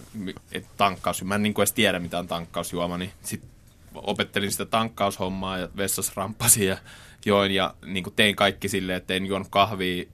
[0.52, 3.50] että tankkaus, mä en niin kuin edes tiedä mitä on tankkausjuoma, niin sitten
[3.96, 6.78] opettelin sitä tankkaushommaa ja vessassa rampasin ja
[7.26, 10.06] join ja niin kuin tein kaikki silleen, että en juonut kahvia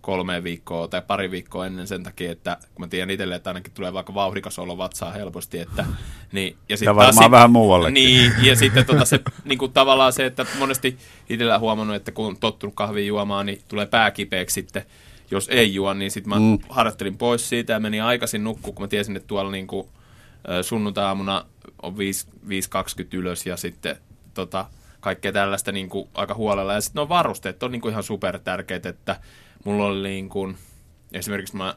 [0.00, 3.72] kolme viikkoa tai pari viikkoa ennen sen takia, että kun mä tiedän itselle, että ainakin
[3.72, 5.58] tulee vaikka vauhdikas olo vatsaa helposti.
[5.58, 5.84] Että,
[6.32, 7.94] niin, ja, sit ja varmaan sit, vähän muuallekin.
[7.94, 12.26] Niin, ja sitten tota se, niin kuin tavallaan se, että monesti itsellä huomannut, että kun
[12.26, 14.82] on tottunut kahvia juomaan, niin tulee pääkipeäksi sitten
[15.32, 16.58] jos ei juo, niin sitten mä mm.
[16.68, 19.88] harjoittelin pois siitä ja menin aikaisin nukkua, kun mä tiesin, että tuolla niin kuin,
[20.62, 21.44] sunnuntai-aamuna
[21.82, 21.98] on 5.20
[23.12, 23.96] ylös ja sitten
[24.34, 24.66] tota,
[25.00, 26.72] kaikkea tällaista niin kuin, aika huolella.
[26.72, 29.20] Ja sitten no varusteet on niin kuin ihan super tärkeitä, että
[29.64, 30.56] mulla oli niin kuin,
[31.12, 31.74] esimerkiksi mä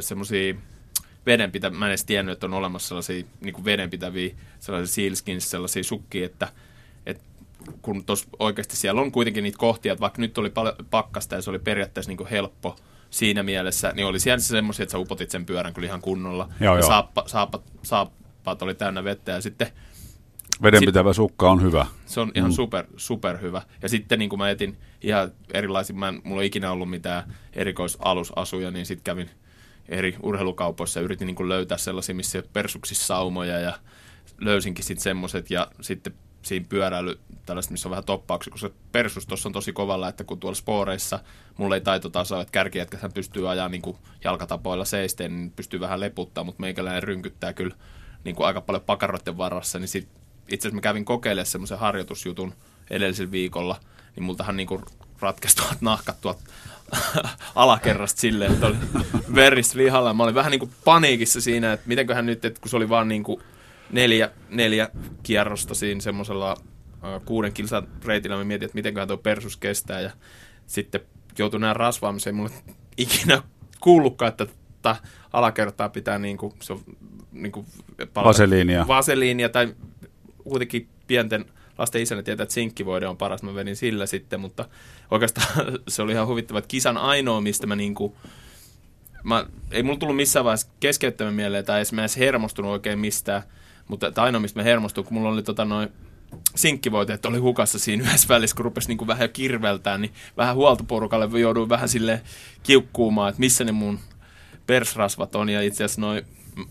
[0.00, 0.54] semmoisia
[1.26, 5.84] vedenpitä, mä en edes tiennyt, että on olemassa sellaisia niin kuin vedenpitäviä sellaisia sealskins, sellaisia
[5.84, 6.48] sukkia, että
[7.82, 11.42] kun tos oikeasti siellä on kuitenkin niitä kohtia, että vaikka nyt oli paljon pakkasta ja
[11.42, 12.76] se oli periaatteessa niin kuin helppo
[13.10, 16.48] siinä mielessä, niin oli siellä semmoisia, että sä upotit sen pyörän kyllä ihan kunnolla.
[16.60, 16.88] Joo, ja joo.
[16.88, 19.68] Saappa, saappa, saappaat oli täynnä vettä ja sitten
[20.62, 21.86] Vedenpitävä sit, sukka on hyvä.
[22.06, 22.54] Se on ihan mm.
[22.54, 23.62] super, super hyvä.
[23.82, 27.34] Ja sitten niin kuin mä etin ihan erilaisia, mä en, mulla ei ikinä ollut mitään
[27.52, 29.30] erikoisalusasuja, niin sitten kävin
[29.88, 33.78] eri urheilukaupoissa ja yritin niin kuin löytää sellaisia, missä persuksissa saumoja ja
[34.40, 36.14] löysinkin sitten semmoiset ja sitten
[36.44, 40.40] siinä pyöräily, tällaista, missä on vähän toppauksia, koska persus tuossa on tosi kovalla, että kun
[40.40, 41.18] tuolla spooreissa
[41.56, 46.44] mulla ei taitotaso, että kärkijätkä pystyy ajaa niin kuin jalkatapoilla seisteen, niin pystyy vähän leputtaa,
[46.44, 47.76] mutta meikäläinen rynkyttää kyllä
[48.24, 50.08] niin kuin aika paljon pakaroiden varassa, niin sit,
[50.48, 52.54] itse asiassa mä kävin kokeilemaan semmoisen harjoitusjutun
[52.90, 53.80] edellisellä viikolla,
[54.16, 54.82] niin multahan niin kuin
[55.20, 56.42] ratkesi tuolta nahkat tuolta
[57.54, 58.76] alakerrasta silleen, että oli
[59.34, 60.14] veris lihalla.
[60.14, 63.08] Mä olin vähän niin kuin paniikissa siinä, että mitenköhän nyt, että kun se oli vaan
[63.08, 63.42] niin kuin
[63.92, 64.88] neljä, neljä
[65.22, 66.56] kierrosta siinä semmoisella
[67.24, 70.10] kuuden kilsan reitillä, mä mietin, että mitenköhän tuo persus kestää ja
[70.66, 71.00] sitten
[71.38, 72.36] joutui näin rasvaamiseen.
[72.36, 72.50] Mulle
[72.96, 73.42] ikinä
[73.80, 74.46] kuullutkaan, että
[74.82, 74.96] tätä
[75.32, 76.80] alakertaa pitää niin kuin, se on,
[77.32, 77.66] niin kuin
[78.14, 78.86] vaseliinia.
[78.88, 79.74] vaseliinia tai
[80.44, 81.44] kuitenkin pienten
[81.78, 83.42] lasten isänä tietää, että sinkkivoide on paras.
[83.42, 84.68] Mä vedin sillä sitten, mutta
[85.10, 85.48] oikeastaan
[85.88, 88.16] se oli ihan huvittava, että kisan ainoa, mistä mä niinku,
[89.24, 93.42] mä, ei mulla tullut missään vaiheessa keskeyttämään mieleen tai edes mä edes hermostunut oikein mistään,
[93.88, 95.88] mutta ainoa, mistä mä hermostuin, kun mulla oli tota noin
[96.56, 101.68] sinkkivoiteet oli hukassa siinä yhdessä välissä, kun rupesi niin vähän kirveltään, niin vähän huoltoporukalle jouduin
[101.68, 102.22] vähän sille
[102.62, 103.98] kiukkuumaan, että missä ne mun
[104.66, 105.48] persrasvat on.
[105.48, 106.24] Ja itse asiassa noin,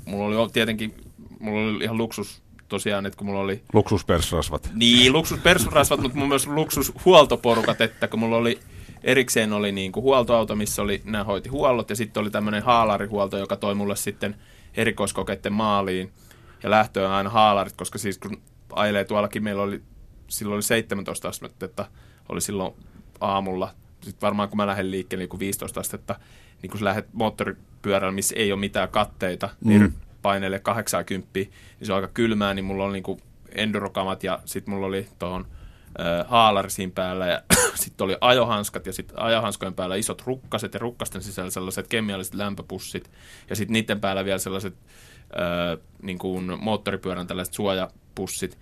[0.06, 0.96] mulla oli tietenkin,
[1.40, 3.62] mulla oli ihan luksus tosiaan, että kun mulla oli...
[3.74, 4.70] Luksuspersrasvat.
[4.74, 8.60] Niin, luksuspersrasvat, mutta mun myös luksushuoltoporukat, että kun mulla oli
[9.04, 13.38] erikseen oli niin kuin huoltoauto, missä oli, nämä hoiti huollot, ja sitten oli tämmöinen haalarihuolto,
[13.38, 14.36] joka toi mulle sitten
[14.74, 16.12] erikoiskokeiden maaliin,
[16.64, 18.42] ja lähtöön aina haalarit, koska siis kun
[18.74, 19.82] ajelee tuollakin, meillä oli,
[20.28, 21.86] silloin oli 17 astetta,
[22.30, 22.74] oli silloin
[23.20, 26.16] aamulla, sitten varmaan kun mä lähden liikkeelle niin 15 astetta,
[26.62, 29.88] niin kun sä lähdet moottoripyörällä, missä ei ole mitään katteita, niin mm.
[29.88, 31.52] niin paineelle 80, niin
[31.84, 33.22] se on aika kylmää, niin mulla oli niin
[33.56, 35.48] endurokamat ja sitten mulla oli tuohon
[36.28, 37.42] haalarisiin päällä ja
[37.76, 43.12] sitten oli ajohanskat ja sitten ajohanskojen päällä isot rukkaset ja rukkasten sisällä sellaiset kemialliset lämpöpussit
[43.50, 44.74] ja sitten niiden päällä vielä sellaiset
[45.40, 48.58] ö, niin kuin moottoripyörän tällaiset suojapussit,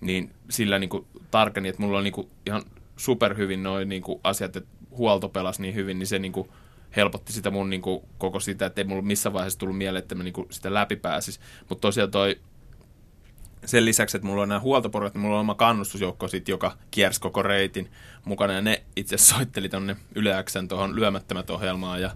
[0.00, 2.62] niin sillä niin kuin tarkeni, että mulla oli niin kuin ihan
[2.96, 6.48] superhyvin noin niin kuin asiat, että huolto pelasi niin hyvin, niin se niin kuin
[6.96, 10.14] helpotti sitä mun niin kuin, koko sitä, että ei mulla missään vaiheessa tullut mieleen, että
[10.14, 11.40] mä niin kuin, sitä läpi pääsis.
[11.68, 12.40] Mutta tosiaan toi
[13.64, 17.20] sen lisäksi, että mulla on nämä huoltoporukat, niin mulla on oma kannustusjoukko, sit, joka kiersi
[17.20, 17.90] koko reitin
[18.24, 18.52] mukana.
[18.52, 22.10] Ja ne itse soitteli tonne Yle tuohon lyömättömät ohjelmaan ja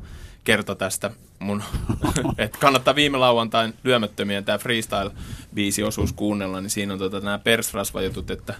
[0.50, 1.62] kertoi tästä mun,
[2.38, 8.54] että kannattaa viime lauantain lyömättömien tämä freestyle-biisi-osuus kuunnella, niin siinä on tota, nämä persrasvajutut, että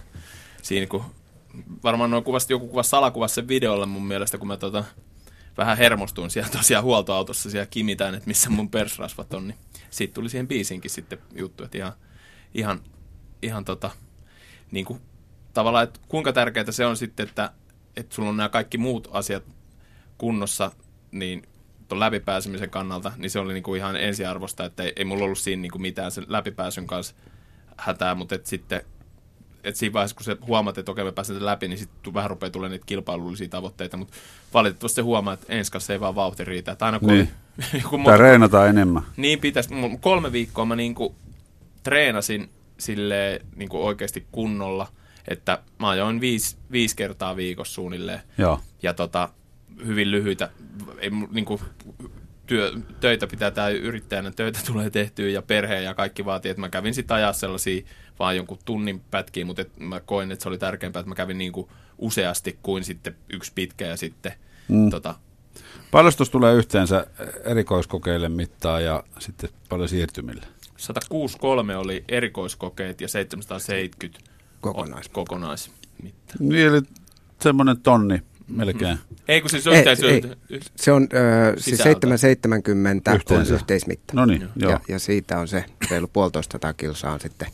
[0.61, 1.05] siinä kun
[1.83, 4.83] varmaan noin kuvasti, joku kuva salakuvassa sen videolla mun mielestä, kun mä tota,
[5.57, 9.57] vähän hermostuin siellä tosiaan huoltoautossa siellä kimitään, että missä mun persrasvat on, niin
[9.89, 11.93] siitä tuli siihen biisinkin sitten juttu, että ihan,
[12.53, 12.79] ihan,
[13.41, 13.89] ihan tota,
[14.71, 15.01] niin kuin,
[15.53, 17.51] tavallaan, että kuinka tärkeää se on sitten, että,
[17.95, 19.43] että sulla on nämä kaikki muut asiat
[20.17, 20.71] kunnossa,
[21.11, 21.50] niin
[21.91, 25.37] tuon läpipääsemisen kannalta, niin se oli niin kuin ihan ensiarvosta, että ei, ei mulla ollut
[25.37, 27.15] siinä niin kuin mitään sen läpipääsyn kanssa
[27.77, 28.81] hätää, mutta että sitten
[29.63, 32.49] että siinä vaiheessa, kun sä huomaat, että okei, me päästään läpi, niin sitten vähän rupeaa
[32.49, 34.13] tulemaan niitä kilpailullisia tavoitteita, mutta
[34.53, 36.71] valitettavasti se huomaa, että ensi kanssa ei vaan vauhti riitä.
[36.71, 37.29] Että aina kun niin.
[37.83, 39.03] joku tai reenataan enemmän.
[39.17, 39.69] Niin pitäisi.
[40.01, 41.15] Kolme viikkoa mä niin kuin
[41.83, 44.87] treenasin sille niin kuin oikeasti kunnolla,
[45.27, 48.21] että mä ajoin viisi, viisi kertaa viikossa suunnilleen.
[48.37, 48.59] Joo.
[48.83, 49.29] Ja tota,
[49.85, 50.49] hyvin lyhyitä,
[50.99, 51.61] ei, niin kuin,
[52.47, 56.69] työ, töitä pitää tai yrittäjänä töitä tulee tehtyä ja perhe ja kaikki vaatii, että mä
[56.69, 57.81] kävin sitten ajaa sellaisia
[58.19, 61.37] vaan jonkun tunnin pätkiä, mutta et mä koin, että se oli tärkeämpää, että mä kävin
[61.37, 61.67] niin kuin
[61.97, 64.33] useasti kuin sitten yksi pitkä ja sitten
[64.67, 64.89] mm.
[64.89, 65.15] tota,
[65.91, 67.07] Paljon tulee yhteensä
[67.43, 70.45] erikoiskokeille mittaa ja sitten paljon siirtymille?
[70.77, 75.09] 163 oli erikoiskokeet ja 770 Kokonais.
[75.09, 76.33] kokonaismitta.
[76.39, 76.81] Niin, eli
[77.39, 78.97] semmoinen tonni melkein.
[79.27, 80.21] Ei kun siis ei, ei,
[80.75, 83.53] Se on äh, siis 770 Yhteensä.
[83.53, 84.13] yhteismitta.
[84.15, 84.71] No niin, joo.
[84.71, 87.47] Ja, ja siitä on se reilu puolitoista kilsaa sitten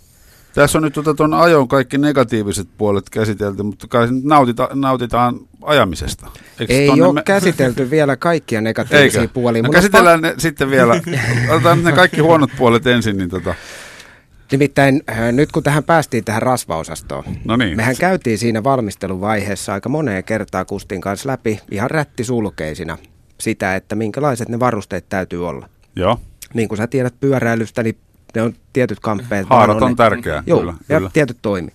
[0.57, 6.27] tässä on nyt tuota tuon ajon kaikki negatiiviset puolet käsitelty, mutta kai nautita, nautitaan ajamisesta.
[6.59, 7.21] Eikö Ei ole me...
[7.25, 9.33] käsitelty vielä kaikkia negatiivisia Eikö?
[9.33, 9.63] puolia.
[9.63, 10.27] No käsitellään pa...
[10.27, 11.01] ne sitten vielä.
[11.49, 13.17] Otetaan ne kaikki huonot puolet ensin.
[13.17, 13.55] Niin tota.
[14.51, 17.77] Nimittäin äh, nyt kun tähän päästiin tähän rasvaosastoon, no niin.
[17.77, 22.97] mehän käytiin siinä valmisteluvaiheessa aika moneen kertaa Kustin kanssa läpi ihan rättisulkeisina
[23.39, 25.69] sitä, että minkälaiset ne varusteet täytyy olla.
[25.95, 26.19] Joo.
[26.53, 27.97] Niin kuin sä tiedät pyöräilystä, niin
[28.35, 29.47] ne on tietyt kamppeet.
[29.49, 30.43] Haarat on, on tärkeää.
[30.47, 31.09] Joo, kyllä, ja kyllä.
[31.13, 31.71] tietyt toimi.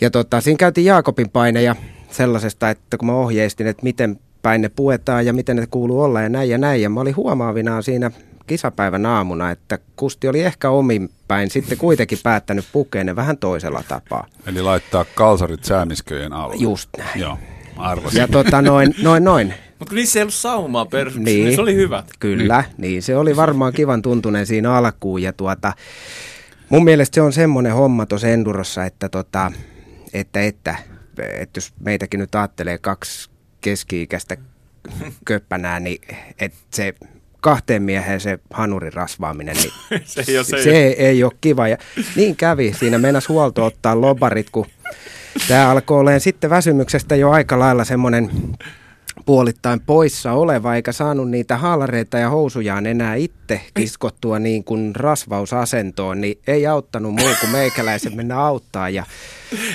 [0.00, 1.76] Ja tota, siinä käytiin Jaakobin paineja
[2.10, 6.22] sellaisesta, että kun mä ohjeistin, että miten päin ne puetaan ja miten ne kuuluu olla
[6.22, 6.82] ja näin ja näin.
[6.82, 8.10] Ja mä olin huomaavinaan siinä
[8.46, 13.84] kisapäivän aamuna, että Kusti oli ehkä omin päin sitten kuitenkin päättänyt pukea ne vähän toisella
[13.88, 14.26] tapaa.
[14.46, 16.54] Eli laittaa kalsarit säämisköjen alle.
[16.58, 17.20] Just näin.
[17.20, 17.38] Joo,
[17.76, 18.20] arvasin.
[18.20, 19.54] Ja tota noin, noin, noin.
[19.78, 22.02] Mutta niissä ei ollut saumaa per, niin, niin se oli hyvä.
[22.18, 22.90] Kyllä, niin.
[22.90, 25.22] niin se oli varmaan kivan tuntunen siinä alkuun.
[25.22, 25.72] Ja tuota,
[26.68, 29.52] mun mielestä se on semmoinen homma tuossa Endurossa, että, tota,
[30.12, 30.76] että, että,
[31.18, 33.30] että jos meitäkin nyt ajattelee kaksi
[33.60, 34.36] keski-ikäistä
[35.24, 36.00] köppänää, niin
[36.38, 36.94] että se
[37.40, 39.72] kahteen mieheen se hanurin rasvaaminen, niin
[40.04, 41.68] se, ei ole, se, se ei, ei ole kiva.
[41.68, 41.76] Ja
[42.16, 42.72] niin kävi.
[42.78, 44.66] Siinä meinas huolto ottaa lobarit, kun
[45.48, 48.30] Tämä alkoi olemaan sitten väsymyksestä jo aika lailla semmoinen
[49.26, 56.20] puolittain poissa oleva, eikä saanut niitä haalareita ja housujaan enää itse kiskottua niin kuin rasvausasentoon,
[56.20, 58.88] niin ei auttanut muu kuin meikäläisen mennä auttaa.
[58.88, 59.04] Ja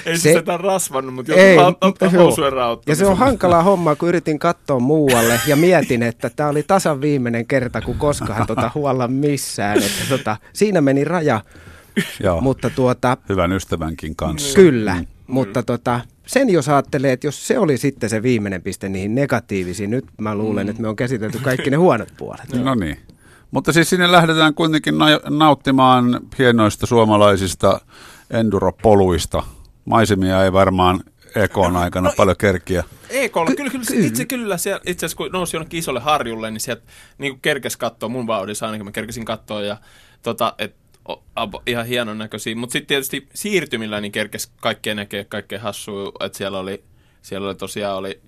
[0.06, 2.54] ei se, sitä rasvannut, mutta ei, ottaa housujen
[2.88, 7.02] Ja se on hankalaa hommaa, kun yritin katsoa muualle ja mietin, että tämä oli tasan
[7.02, 9.78] viimeinen kerta, kun koskaan tota huolla missään.
[9.78, 11.42] Että tota, siinä meni raja.
[12.24, 14.56] Joo, mutta tuota, hyvän ystävänkin kanssa.
[14.56, 15.08] Kyllä, mm.
[15.32, 19.90] Mutta tota, sen jos ajattelee, että jos se oli sitten se viimeinen piste niihin negatiivisiin,
[19.90, 20.70] nyt mä luulen, mm.
[20.70, 22.54] että me on käsitelty kaikki ne huonot puolet.
[22.64, 22.98] No niin.
[23.52, 24.96] Mutta siis sinne lähdetään kuitenkin
[25.30, 27.82] nauttimaan hienoista suomalaisista
[28.30, 29.44] enduropoluista.
[29.86, 31.04] Maisemia ei varmaan
[31.36, 32.84] EKn aikana no, paljon kerkiä.
[33.10, 36.62] EKlla, kyllä, kyllä, kyllä, itse kyllä, siellä, itse asiassa kun nousi jonnekin isolle harjulle, niin
[36.62, 36.82] sieltä
[37.18, 39.78] niin kerkes katsoa, mun vauhdissa ainakin mä kerkesin katsoa, ja
[40.24, 40.76] tota, et
[41.68, 42.56] ihan hienon näköisiä.
[42.56, 46.84] Mutta sitten tietysti siirtymillä niin kerkes kaikkea näkee, kaikkea hassua, että siellä oli,
[47.22, 48.22] siellä oli tosiaan oli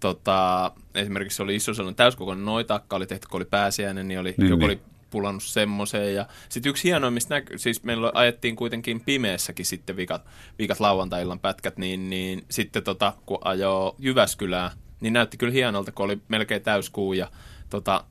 [0.00, 4.50] tota, esimerkiksi oli iso sellainen täyskokoinen noitakka, oli tehty, kun oli pääsiäinen, niin oli, niin,
[4.50, 4.70] joku niin.
[4.70, 6.14] oli pulannut semmoiseen.
[6.14, 10.22] Ja sitten yksi hienoimmista näkyy, siis meillä ajettiin kuitenkin pimeässäkin sitten vikat,
[10.58, 16.04] vikat lauantai-illan pätkät, niin, niin sitten tota, kun ajoi Jyväskylää, niin näytti kyllä hienolta, kun
[16.04, 17.30] oli melkein täyskuu ja
[17.70, 18.04] tota,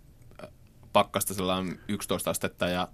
[0.94, 2.88] pakkasta sellainen 11 astetta ja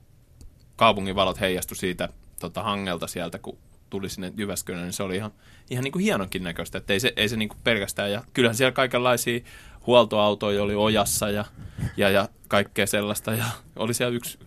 [0.81, 3.57] kaupungin valot heijastu siitä tota, hangelta sieltä, kun
[3.89, 5.31] tuli sinne Jyväskylään, niin se oli ihan,
[5.69, 8.55] ihan niin kuin hienonkin näköistä, että ei se, ei se niin kuin pelkästään, ja kyllähän
[8.55, 9.39] siellä kaikenlaisia
[9.87, 11.45] huoltoautoja oli ojassa ja,
[11.97, 14.39] ja, ja kaikkea sellaista, ja oli siellä yksi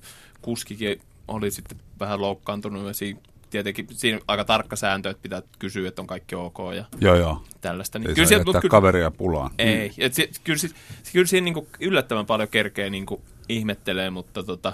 [0.42, 3.20] kuskikin, oli sitten vähän loukkaantunut, ja siinä,
[3.50, 7.44] tietenkin siinä aika tarkka sääntö, että pitää kysyä, että on kaikki ok ja joo, joo.
[7.60, 7.98] tällaista.
[7.98, 9.50] Niin, ei kyllä sieltä, kyllä, kaveria pulaan.
[9.58, 9.94] Ei, mm.
[9.98, 10.74] et kyllä, kyllä,
[11.12, 14.72] kyllä siinä niin kuin yllättävän paljon kerkeä niin kuin ihmettelee, mutta tota,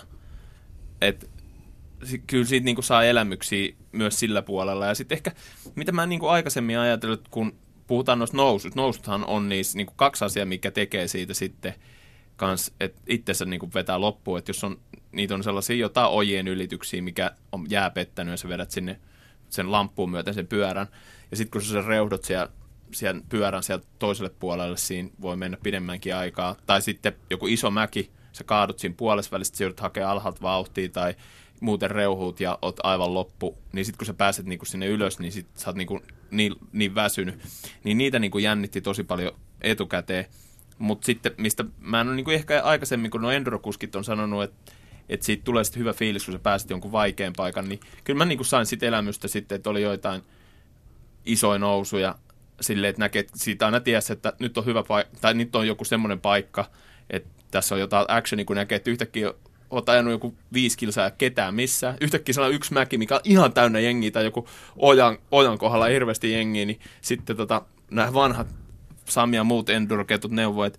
[1.01, 1.40] et,
[2.27, 4.87] kyllä siitä niin kuin saa elämyksiä myös sillä puolella.
[4.87, 5.33] Ja sitten ehkä,
[5.75, 9.97] mitä mä niin kuin aikaisemmin ajatellut, kun puhutaan noista nousut, nousuthan on niissä niin kuin
[9.97, 11.75] kaksi asiaa, mikä tekee siitä sitten
[12.37, 14.81] kans, että itsensä niin kuin vetää loppuun, että jos on,
[15.13, 19.01] niitä on sellaisia jotain ojien ylityksiä, mikä on jää pettänyt ja sä vedät sinne
[19.49, 20.87] sen lamppuun myöten sen pyörän,
[21.31, 22.49] ja sitten kun sä sen reuhdot siellä,
[22.93, 28.11] siellä pyörän sieltä toiselle puolelle, siinä voi mennä pidemmänkin aikaa, tai sitten joku iso mäki,
[28.33, 31.15] sä kaadut siinä puolessa välissä, sä joudut hakemaan alhaalta vauhtia, tai
[31.61, 35.33] muuten reuhuut ja oot aivan loppu, niin sitten kun sä pääset niinku sinne ylös, niin
[35.33, 37.41] sit sä oot niinku niin, niin väsynyt.
[37.85, 40.25] Niin niitä niinku jännitti tosi paljon etukäteen.
[40.79, 44.73] Mutta sitten, mistä mä en ole niinku ehkä aikaisemmin, kun nuo endurokuskit on sanonut, että
[45.11, 48.25] että siitä tulee sitten hyvä fiilis, kun sä pääset jonkun vaikean paikan, niin kyllä mä
[48.25, 50.23] niinku sain sitten elämystä sitten, että oli joitain
[51.25, 52.15] isoja nousuja
[52.61, 55.67] silleen, että näkee, että siitä aina tiesi, että nyt on hyvä paikka, tai nyt on
[55.67, 56.71] joku semmoinen paikka,
[57.11, 59.35] että tässä on jotain actionia, kun näkee, että yhtäkkiä
[59.71, 61.97] oot ajanut joku viisi kilsaa ketään missään.
[62.01, 65.87] Yhtäkkiä se on yksi mäki, mikä on ihan täynnä jengiä tai joku ojan, ojan kohdalla
[65.87, 68.47] hirveästi jengiä, niin sitten tota, nämä vanhat
[69.05, 70.79] Sami ja muut enduroketut neuvoo, että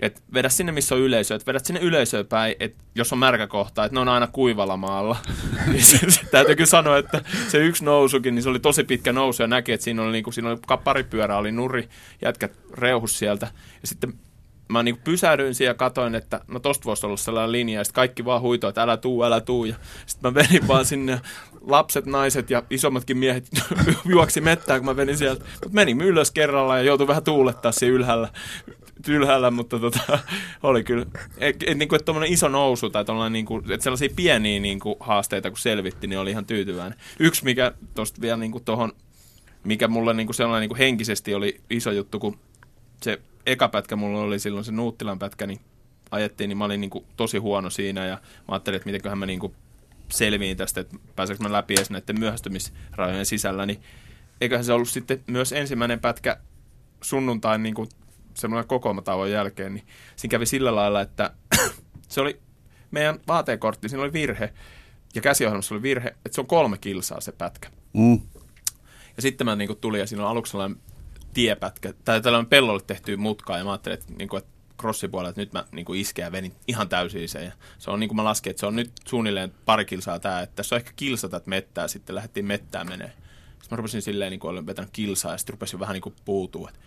[0.00, 3.46] et vedä sinne, missä on yleisö, että vedät sinne yleisöön päin, että jos on märkä
[3.46, 5.16] kohta, että ne on aina kuivalla maalla.
[5.72, 9.12] niin se, se, täytyy kyllä sanoa, että se yksi nousukin, niin se oli tosi pitkä
[9.12, 11.88] nousu ja näki, että siinä oli, niin kuin, siinä oli pari pyörää, oli nuri,
[12.22, 13.48] jätkät reuhus sieltä.
[13.82, 14.12] Ja sitten
[14.68, 17.94] mä niin pysähdyin siellä ja katoin, että no tosta voisi olla sellainen linja, ja sitten
[17.94, 19.74] kaikki vaan huitoi, että älä tuu, älä tuu, ja
[20.06, 21.20] sitten mä venin vaan sinne,
[21.60, 23.48] lapset, naiset ja isommatkin miehet
[24.04, 27.94] juoksi mettään, kun mä venin sieltä, mutta menin ylös kerralla ja joutui vähän tuulettaa siinä
[27.94, 28.28] ylhäällä,
[29.08, 30.18] ylhäällä mutta tota,
[30.62, 31.06] oli kyllä,
[31.38, 34.96] et, et, niin kuin, että iso nousu tai niin kuin, että sellaisia pieniä niin kuin,
[35.00, 36.98] haasteita kun selvitti, niin oli ihan tyytyväinen.
[37.18, 38.92] Yksi, mikä tuosta vielä niin tuohon,
[39.64, 42.38] mikä mulle niin kuin sellainen niin kuin henkisesti oli iso juttu, kun
[43.02, 45.60] se eka pätkä mulla oli silloin se Nuuttilan pätkä, niin
[46.10, 49.26] ajettiin, niin mä olin niin kuin tosi huono siinä ja mä ajattelin, että mitenköhän mä
[49.26, 49.54] niin kuin
[50.08, 53.82] selviin tästä, että pääseekö mä läpi edes näiden myöhästymisrajojen sisällä, niin
[54.40, 56.36] eiköhän se ollut sitten myös ensimmäinen pätkä
[57.00, 57.88] sunnuntain niin kuin
[58.34, 61.30] semmoinen kokoomatauon jälkeen, niin siinä kävi sillä lailla, että
[62.08, 62.40] se oli
[62.90, 64.52] meidän vaateekortti, siinä oli virhe,
[65.14, 67.68] ja käsiohjelmassa oli virhe, että se on kolme kilsaa se pätkä.
[67.92, 68.20] Mm.
[69.16, 70.78] Ja sitten mä niin kuin tulin, ja siinä on aluksi sellainen
[71.36, 75.40] tiepätkä, tai tällainen pellolle tehty mutka, ja mä ajattelin, että, niin kuin, että crossipuolella, että
[75.40, 77.44] nyt mä niin kuin iskeä venin ihan täysin sen.
[77.44, 80.40] Ja se on niin kuin mä laskin, että se on nyt suunnilleen pari kilsaa tämä,
[80.40, 83.08] että tässä on ehkä kilsa tätä mettää, sitten lähdettiin mettää menee.
[83.08, 86.14] Sitten mä rupesin silleen, niin kuin olen vetänyt kilsaa, ja sitten rupesin vähän niin kuin
[86.24, 86.80] puutua, että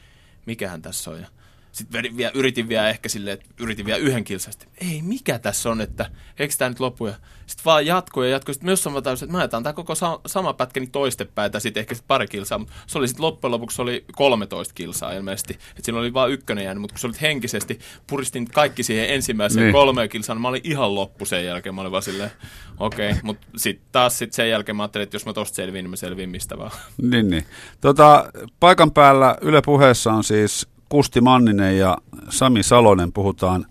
[0.45, 1.19] mikähän tässä on.
[1.19, 1.27] Ja
[1.71, 4.53] sitten vielä, yritin vielä ehkä silleen, että yritin vielä yhden kilsan.
[4.91, 6.09] ei, mikä tässä on, että
[6.39, 7.09] eikö tämä nyt lopu?
[7.45, 8.53] Sitten vaan jatkuu ja jatkuu.
[8.53, 11.61] Sitten myös sama täysin, että mä ajetaan tämä koko sa- sama pätkä niin toistepäin, tai
[11.61, 12.57] sitten ehkä sit pari kilsaa.
[12.57, 15.53] Mutta se oli sitten loppujen lopuksi se oli 13 kilsaa ilmeisesti.
[15.53, 19.63] Että siinä oli vain ykkönen jäänyt, mutta kun se oli henkisesti, puristin kaikki siihen ensimmäiseen
[19.63, 19.73] niin.
[19.73, 21.75] kolmeen kilsaan, niin mä olin ihan loppu sen jälkeen.
[21.75, 22.31] Mä olin vaan silleen,
[22.79, 23.09] okei.
[23.09, 23.21] Okay.
[23.23, 25.95] Mutta sitten taas sit sen jälkeen mä ajattelin, että jos mä tosta selviin, niin mä
[25.95, 26.71] selviin mistä vaan.
[27.01, 27.45] Niin, niin.
[27.81, 31.97] Tota, paikan päällä Yle puheessa on siis Kusti Manninen ja
[32.29, 33.65] Sami Salonen puhutaan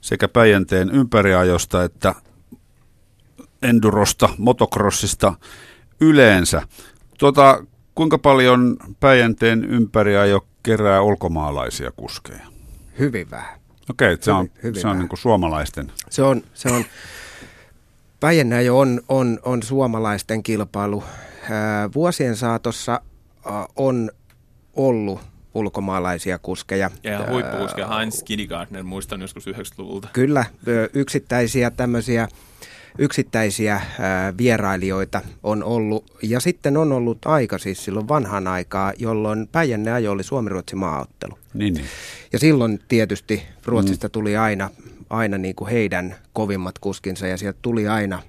[0.00, 2.14] sekä Päijänteen ympäriajosta että
[3.62, 5.34] endurosta, motocrossista
[6.00, 6.62] yleensä.
[7.18, 7.64] Tuota,
[7.94, 12.46] kuinka paljon Päijänteen ympäriajo kerää ulkomaalaisia kuskeja?
[12.98, 13.58] Hyvin vähän.
[13.90, 15.92] Okei, okay, se on, hyvin se on niin kuin suomalaisten.
[16.10, 16.84] Se on, se on
[18.20, 21.04] Päijänäjö on, on, on suomalaisten kilpailu.
[21.94, 23.00] Vuosien saatossa
[23.76, 24.10] on
[24.74, 25.20] ollut
[25.54, 26.90] ulkomaalaisia kuskeja.
[27.02, 30.08] Ja huippukuskeja, Heinz Kindergartner, muistan joskus 90-luvulta.
[30.12, 30.44] Kyllä,
[30.94, 32.28] yksittäisiä tämmöisiä
[32.98, 33.80] yksittäisiä
[34.38, 36.04] vierailijoita on ollut.
[36.22, 41.38] Ja sitten on ollut aika siis silloin vanhan aikaa, jolloin Päijänne ajo oli Suomi-Ruotsi maaottelu.
[41.54, 41.86] Niin, niin.
[42.32, 44.10] Ja silloin tietysti Ruotsista mm.
[44.10, 44.70] tuli aina,
[45.10, 48.22] aina niin kuin heidän kovimmat kuskinsa ja sieltä tuli aina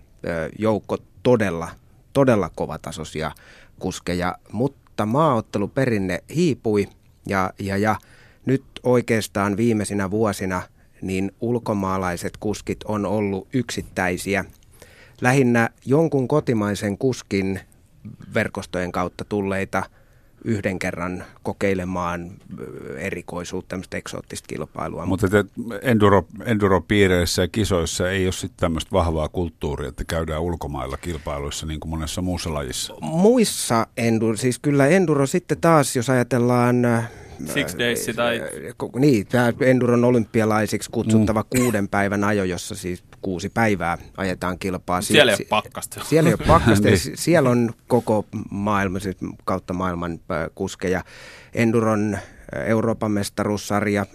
[0.59, 1.69] joukko todella,
[2.13, 3.31] todella kovatasoisia
[3.79, 6.87] kuskeja, mutta maaotteluperinne hiipui
[7.27, 7.95] ja, ja, ja
[8.45, 10.61] nyt oikeastaan viimeisinä vuosina
[11.01, 14.45] niin ulkomaalaiset kuskit on ollut yksittäisiä.
[15.21, 17.59] Lähinnä jonkun kotimaisen kuskin
[18.33, 19.83] verkostojen kautta tulleita
[20.45, 22.31] yhden kerran kokeilemaan
[22.97, 25.05] erikoisuutta, tämmöistä eksoottista kilpailua.
[25.05, 25.45] Mutta te,
[25.81, 31.79] enduro, enduro-piireissä ja kisoissa ei ole sitten tämmöistä vahvaa kulttuuria, että käydään ulkomailla kilpailuissa niin
[31.79, 32.93] kuin monessa muussa lajissa?
[33.01, 36.85] Muissa enduro, siis kyllä enduro sitten taas, jos ajatellaan
[37.45, 38.41] Six Days tai...
[38.99, 41.59] Niin, tämä Enduron olympialaisiksi kutsuttava mm.
[41.59, 45.01] kuuden päivän ajo, jossa siis kuusi päivää ajetaan kilpaa.
[45.01, 46.03] Siellä ei ole pakkasta.
[46.03, 46.99] Siellä ei ole pakkasta, niin.
[47.17, 50.19] siellä on koko maailma, siis kautta maailman
[50.55, 51.03] kuskeja.
[51.53, 52.17] Enduron
[52.65, 54.05] Euroopan mestaruussarja,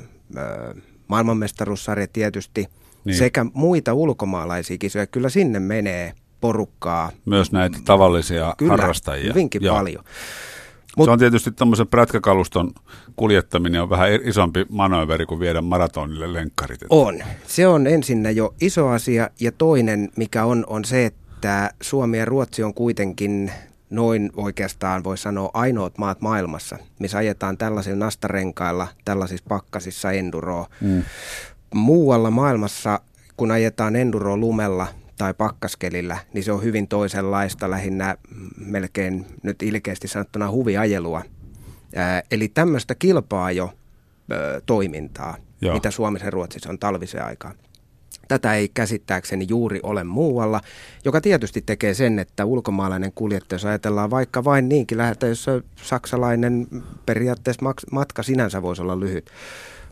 [1.09, 2.67] maailmanmestaruussarja tietysti,
[3.05, 3.17] niin.
[3.17, 5.07] sekä muita ulkomaalaisia kisoja.
[5.07, 7.11] Kyllä sinne menee porukkaa.
[7.25, 9.33] Myös näitä tavallisia Kyllä, harrastajia.
[9.33, 9.77] hyvinkin Joo.
[9.77, 10.05] paljon.
[10.97, 12.71] Mut, se on tietysti tämmöisen prätkäkaluston
[13.17, 16.81] kuljettaminen on vähän isompi manööveri kuin viedä maratonille lenkkarit.
[16.91, 17.19] On.
[17.47, 22.25] Se on ensinnä jo iso asia ja toinen, mikä on, on se, että Suomi ja
[22.25, 23.53] Ruotsi on kuitenkin
[23.91, 30.67] noin oikeastaan voi sanoa ainoat maat maailmassa, missä ajetaan tällaisilla nastarenkailla, tällaisissa pakkasissa enduroa.
[30.81, 31.03] Mm.
[31.75, 33.01] Muualla maailmassa,
[33.37, 34.87] kun ajetaan enduro lumella,
[35.21, 38.17] tai pakkaskelillä, niin se on hyvin toisenlaista, lähinnä
[38.57, 41.23] melkein nyt ilkeästi sanottuna huviajelua.
[41.97, 43.73] Ää, eli tämmöistä kilpaa jo
[44.33, 45.75] ö, toimintaa, Joo.
[45.75, 47.55] mitä Suomessa ja Ruotsissa on talvisen aikaan.
[48.29, 50.61] Tätä ei käsittääkseni juuri ole muualla,
[51.05, 55.47] joka tietysti tekee sen, että ulkomaalainen kuljettaja, jos ajatellaan vaikka vain niinkin läheltä, jos
[55.83, 56.67] saksalainen
[57.07, 59.31] periaatteessa matka sinänsä voisi olla lyhyt,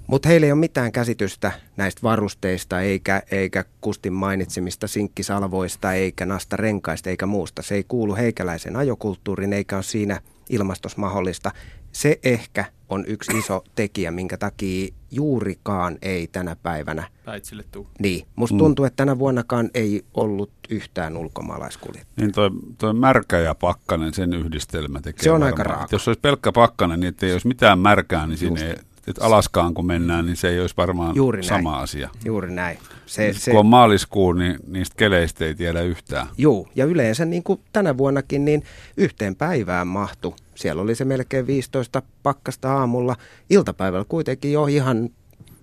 [0.09, 6.57] mutta heillä ei ole mitään käsitystä näistä varusteista, eikä, eikä Kustin mainitsemista sinkkisalvoista, eikä nasta
[6.57, 7.63] renkaista, eikä muusta.
[7.63, 11.53] Se ei kuulu heikäläisen ajokulttuuriin, eikä ole siinä ilmastos mahdollista.
[11.93, 17.09] Se ehkä on yksi iso tekijä, minkä takia juurikaan ei tänä päivänä.
[17.25, 17.87] Päitsille tuu.
[17.99, 18.27] Niin.
[18.37, 18.59] Musta mm.
[18.59, 22.15] tuntuu, että tänä vuonnakaan ei ollut yhtään ulkomaalaiskuljettajaa.
[22.17, 25.53] Niin toi, toi märkä ja pakkanen, sen yhdistelmä tekee Se on varmaan.
[25.53, 25.89] aika raaka.
[25.93, 28.77] Jos olisi pelkkä pakkanen, niin ei olisi mitään märkää, niin siinä ei,
[29.09, 31.83] että Alaskaan kun mennään, niin se ei olisi varmaan Juuri sama näin.
[31.83, 32.11] asia.
[32.25, 32.79] Juuri näin.
[33.07, 36.27] Se, se, kun on maaliskuu, niin niistä keleistä ei tiedä yhtään.
[36.39, 38.63] Joo, ja yleensä niin kuin tänä vuonnakin, niin
[38.97, 40.37] yhteen päivään mahtu.
[40.55, 43.17] Siellä oli se melkein 15 pakkasta aamulla.
[43.51, 45.11] Iltapäivällä kuitenkin jo ihan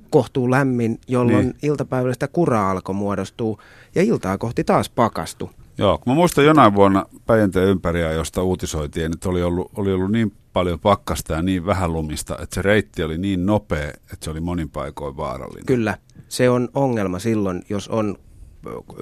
[0.09, 1.55] kohtuu lämmin, jolloin niin.
[1.63, 3.61] iltapäivällä sitä kuraa alkoi muodostua
[3.95, 5.51] ja iltaa kohti taas pakastu.
[5.77, 10.33] Joo, mä muistan jonain vuonna Päijänteen ympäriä, josta uutisoitiin, että oli ollut, oli ollut niin
[10.53, 14.39] paljon pakkasta ja niin vähän lumista, että se reitti oli niin nopea, että se oli
[14.39, 15.65] monin paikoin vaarallinen.
[15.65, 15.97] Kyllä,
[16.29, 18.17] se on ongelma silloin, jos on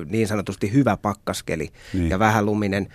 [0.05, 2.09] niin sanotusti hyvä pakkaskeli niin.
[2.09, 2.87] ja vähän luminen.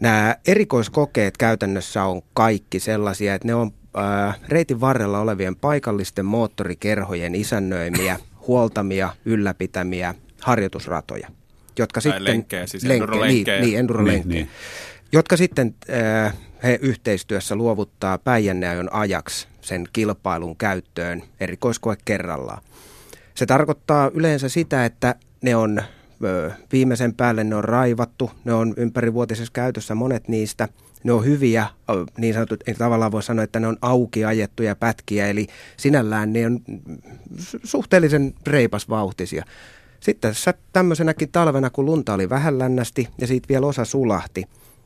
[0.00, 7.34] Nämä erikoiskokeet käytännössä on kaikki sellaisia, että ne on äh, reitin varrella olevien paikallisten moottorikerhojen
[7.34, 11.28] isännöimiä, huoltamia, ylläpitämiä harjoitusratoja
[11.78, 12.24] jotka tai sitten...
[12.24, 14.48] Lenkkejä, siis lenkke, Niin, niin, enduro niin, niin.
[15.12, 15.74] Jotka sitten
[16.24, 22.62] äh, he yhteistyössä luovuttaa Päijänneajon ajaksi sen kilpailun käyttöön erikoiskoe kerrallaan.
[23.34, 25.82] Se tarkoittaa yleensä sitä, että ne on
[26.24, 30.68] ö, viimeisen päälle ne on raivattu, ne on ympärivuotisessa käytössä monet niistä.
[31.04, 31.66] ne on hyviä,
[32.18, 35.46] niin sanotut, tavallaan voi sanoa, että ne on auki ajettuja pätkiä, eli
[35.76, 36.60] sinällään ne on
[37.64, 39.44] suhteellisen reipas vauhtisia.
[40.02, 44.44] Sitten tässä tämmöisenäkin talvena, kun lunta oli vähän lännästi ja siitä vielä osa sulahti,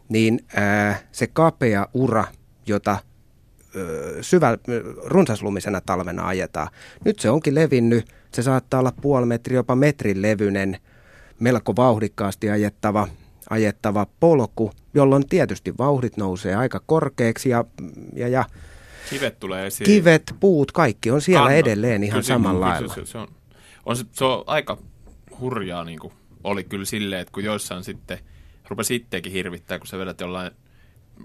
[0.09, 2.25] niin ää, se kapea ura,
[2.67, 2.99] jota
[4.21, 4.59] syvä,
[5.05, 6.69] runsaslumisena talvena ajetaan.
[7.05, 10.77] Nyt se onkin levinnyt, se saattaa olla puoli metri, jopa metrin levyinen,
[11.41, 13.09] melko vauhdikkaasti ajettava,
[13.51, 17.65] ajettava polku, jolloin tietysti vauhdit nousee aika korkeaksi ja,
[18.15, 18.45] ja, ja
[19.11, 19.87] Kivet tulee esiin.
[19.87, 21.59] Kivet, puut, kaikki on siellä Kannat.
[21.59, 22.95] edelleen ihan kyllä, samalla lailla.
[22.95, 23.29] Se, se, on,
[23.87, 24.79] on, se, se on aika
[25.41, 26.13] hurjaa niin kuin
[26.45, 28.19] oli kyllä silleen, että kun joissain sitten
[28.69, 30.51] rupesi itseäkin hirvittää, kun sä vedät jollain,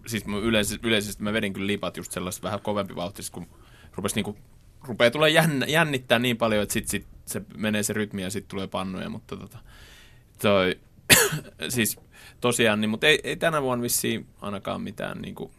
[0.08, 3.48] siis yleisesti, yleisesti mä vedin kyllä lipat just sellaista vähän kovempi vauhtista, kun
[3.96, 4.38] rupesi niin kuin,
[4.84, 8.50] rupeaa tulee jänn, jännittää niin paljon, että sitten sit se menee se rytmi ja sitten
[8.50, 9.58] tulee pannuja, mutta tota,
[10.42, 10.80] toi,
[11.70, 12.00] siis
[12.42, 15.52] tosiaan, niin, mutta ei, ei tänä vuonna vissiin ainakaan mitään niin kuin,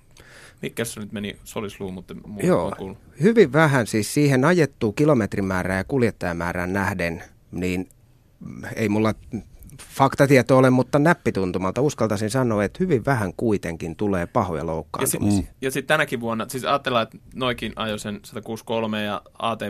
[0.63, 1.37] mikä se nyt meni?
[1.45, 3.87] Solisluu, mutta muu Joo, hyvin vähän.
[3.87, 7.23] Siis siihen ajettuu kilometrimäärää ja kuljettajamäärään nähden,
[7.53, 7.89] niin
[8.76, 9.14] ei mulla
[9.95, 15.38] faktatieto ole, mutta näppituntumalta uskaltaisin sanoa, että hyvin vähän kuitenkin tulee pahoja loukkaantumisia.
[15.38, 19.61] Ja sitten sit tänäkin vuonna, siis ajatellaan, että noikin ajoi sen 163 ja AT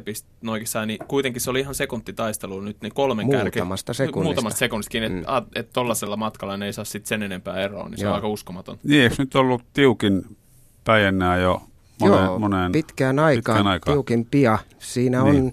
[0.42, 4.24] noikin sai, niin kuitenkin se oli ihan sekuntitaistelu nyt niin kolmen Muutamasta kärki, sekunnista.
[4.24, 5.46] Muutamasta sekunnistakin, että mm.
[5.54, 8.10] et tollasella matkalla ne ei saa sitten sen enempää eroa, niin se Joo.
[8.10, 8.78] on aika uskomaton.
[8.82, 10.36] Niin, eikö nyt ollut tiukin
[10.84, 11.62] päijennää jo
[12.00, 13.94] moneen, Joo, moneen pitkään aikaan, pitkään aikaan.
[13.94, 14.58] tiukin pia.
[14.78, 15.44] Siinä niin.
[15.44, 15.52] on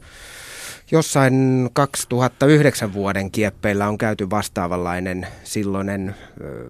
[0.92, 6.16] Jossain 2009 vuoden kieppeillä on käyty vastaavanlainen silloinen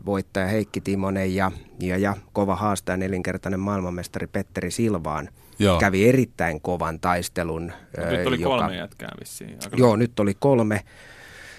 [0.05, 5.29] voittaja Heikki Timonen ja, ja, ja kova haastaja nelinkertainen maailmanmestari Petteri Silvaan.
[5.59, 5.79] Joo.
[5.79, 7.71] Kävi erittäin kovan taistelun.
[7.97, 9.57] No, nyt oli joka, kolme jätkää vissiin.
[9.63, 10.81] Aika joo, nyt oli kolme.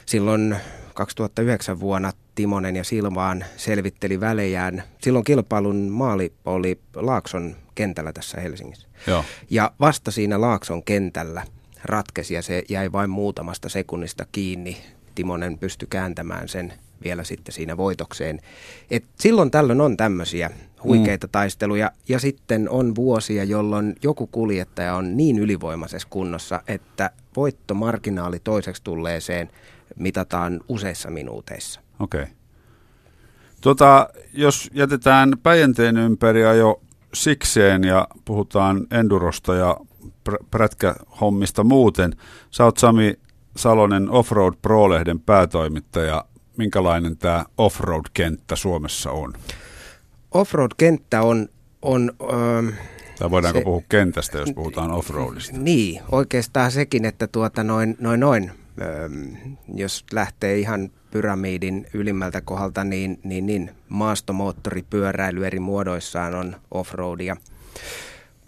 [0.06, 0.56] Silloin
[0.94, 4.82] 2009 vuonna Timonen ja Silvaan selvitteli välejään.
[5.02, 8.88] Silloin kilpailun maali oli Laakson kentällä tässä Helsingissä.
[9.06, 9.24] Joo.
[9.50, 11.42] Ja vasta siinä Laakson kentällä–
[11.84, 14.76] ratkesi ja se jäi vain muutamasta sekunnista kiinni.
[15.14, 16.72] Timonen pystyi kääntämään sen
[17.04, 18.40] vielä sitten siinä voitokseen.
[18.90, 20.50] Et silloin tällöin on tämmöisiä
[20.84, 21.30] huikeita mm.
[21.30, 28.82] taisteluja ja sitten on vuosia, jolloin joku kuljettaja on niin ylivoimaisessa kunnossa, että voittomarginaali toiseksi
[28.82, 29.50] tulleeseen
[29.96, 31.80] mitataan useissa minuuteissa.
[32.00, 32.22] Okei.
[32.22, 32.34] Okay.
[33.60, 36.80] Tota, jos jätetään Päijänteen ympäri jo
[37.14, 39.76] sikseen ja puhutaan endurosta ja
[40.50, 42.16] prätkähommista muuten.
[42.50, 43.14] Sä oot Sami
[43.56, 46.24] Salonen Offroad Pro-lehden päätoimittaja.
[46.56, 49.32] Minkälainen tämä offroad-kenttä Suomessa on?
[50.34, 51.48] Offroad-kenttä on...
[51.82, 52.72] on öö,
[53.18, 55.58] tai voidaanko se, puhua kentästä, jos puhutaan offroadista?
[55.58, 59.08] Niin, oikeastaan sekin, että tuota noin, noin, noin öö,
[59.74, 67.36] jos lähtee ihan pyramidin ylimmältä kohdalta, niin, niin, niin maastomoottoripyöräily eri muodoissaan on offroadia.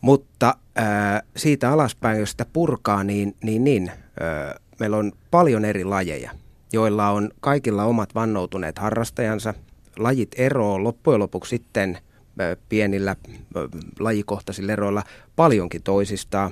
[0.03, 5.85] Mutta ää, siitä alaspäin, jos sitä purkaa, niin, niin, niin ää, meillä on paljon eri
[5.85, 6.31] lajeja,
[6.73, 9.55] joilla on kaikilla omat vannoutuneet harrastajansa.
[9.99, 11.99] Lajit eroo loppujen lopuksi sitten
[12.39, 13.17] ää, pienillä
[13.57, 13.63] ää,
[14.01, 15.03] lajikohtaisilla eroilla
[15.37, 16.51] paljonkin toisistaan.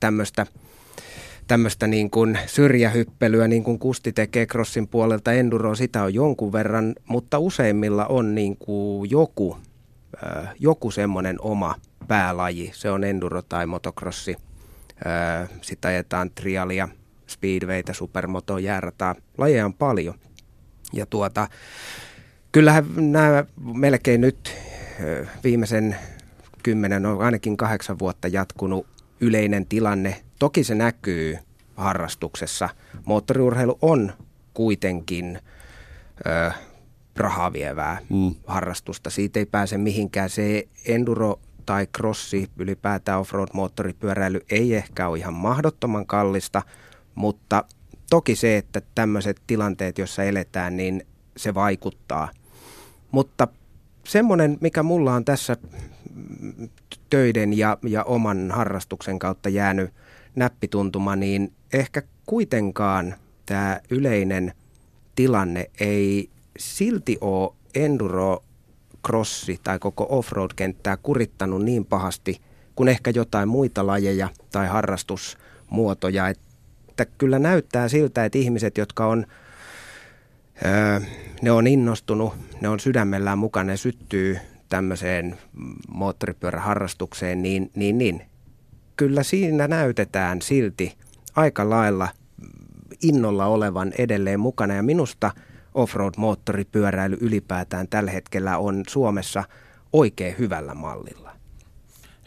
[0.00, 0.46] Tämmöistä
[1.46, 6.94] tämmöistä niin kuin syrjähyppelyä, niin kuin Kusti tekee crossin puolelta enduro, sitä on jonkun verran,
[7.08, 9.56] mutta useimmilla on niin kuin joku,
[10.60, 11.74] joku semmoinen oma
[12.08, 12.70] päälaji.
[12.74, 14.36] Se on enduro tai motocrossi.
[15.62, 16.88] Sitten ajetaan trialia,
[17.26, 19.14] speedwaytä, supermoto, jäärataa.
[19.38, 20.14] Lajeja on paljon.
[20.92, 21.48] Ja tuota,
[22.52, 23.44] kyllähän nämä
[23.74, 24.52] melkein nyt
[25.44, 25.96] viimeisen
[26.62, 28.86] kymmenen, on ainakin kahdeksan vuotta jatkunut
[29.20, 30.22] yleinen tilanne.
[30.38, 31.38] Toki se näkyy
[31.76, 32.68] harrastuksessa.
[33.04, 34.12] Moottoriurheilu on
[34.54, 35.38] kuitenkin
[36.26, 36.52] ö,
[37.16, 38.34] rahaa vievää mm.
[38.46, 39.10] harrastusta.
[39.10, 40.30] Siitä ei pääse mihinkään.
[40.30, 46.62] Se enduro tai crossi, ylipäätään offroad-moottoripyöräily ei ehkä ole ihan mahdottoman kallista,
[47.14, 47.64] mutta
[48.10, 51.06] toki se, että tämmöiset tilanteet, joissa eletään, niin
[51.36, 52.28] se vaikuttaa.
[53.10, 53.48] Mutta
[54.04, 55.56] semmoinen, mikä mulla on tässä
[57.10, 59.90] töiden ja, ja oman harrastuksen kautta jäänyt
[60.36, 63.14] näppituntuma, niin ehkä kuitenkaan
[63.46, 64.52] tämä yleinen
[65.14, 68.44] tilanne ei silti ole enduro
[69.06, 72.40] crossi tai koko offroad-kenttää kurittanut niin pahasti
[72.74, 76.28] kuin ehkä jotain muita lajeja tai harrastusmuotoja.
[76.28, 79.26] Että kyllä näyttää siltä, että ihmiset, jotka on,
[80.64, 81.00] öö,
[81.42, 84.38] ne on innostunut, ne on sydämellään mukana ja syttyy
[84.68, 85.38] tämmöiseen
[85.88, 88.22] moottoripyöräharrastukseen, niin, niin, niin
[88.96, 90.96] kyllä siinä näytetään silti
[91.36, 92.08] aika lailla
[93.02, 94.74] innolla olevan edelleen mukana.
[94.74, 95.30] Ja minusta
[95.74, 99.44] offroad-moottoripyöräily ylipäätään tällä hetkellä on Suomessa
[99.92, 101.30] oikein hyvällä mallilla.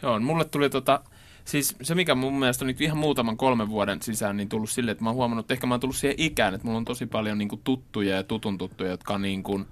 [0.02, 1.00] Joo, mulle tuli tota,
[1.44, 4.90] siis se mikä mun mielestä on nyt ihan muutaman kolmen vuoden sisään niin tullut sille,
[4.90, 7.06] että mä oon huomannut, että ehkä mä oon tullut siihen ikään, että mulla on tosi
[7.06, 9.66] paljon niin kuin tuttuja ja tutun tuttuja, jotka niin kuin,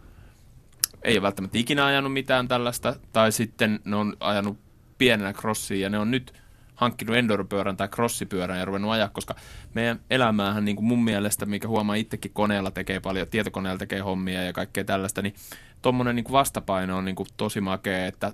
[1.03, 4.59] ei ole välttämättä ikinä ajanut mitään tällaista, tai sitten ne on ajanut
[4.99, 6.33] pienenä crossia ja ne on nyt
[6.77, 9.35] hankkinut enduropyörän tai crossipyörän ja ruvennut ajaa, koska
[9.75, 14.43] meidän elämäähän niin kuin mun mielestä, mikä huomaa itsekin koneella tekee paljon, tietokoneella tekee hommia
[14.43, 15.35] ja kaikkea tällaista, niin
[15.83, 18.33] tuommoinen niin vastapaino on niin kuin tosi makea, että,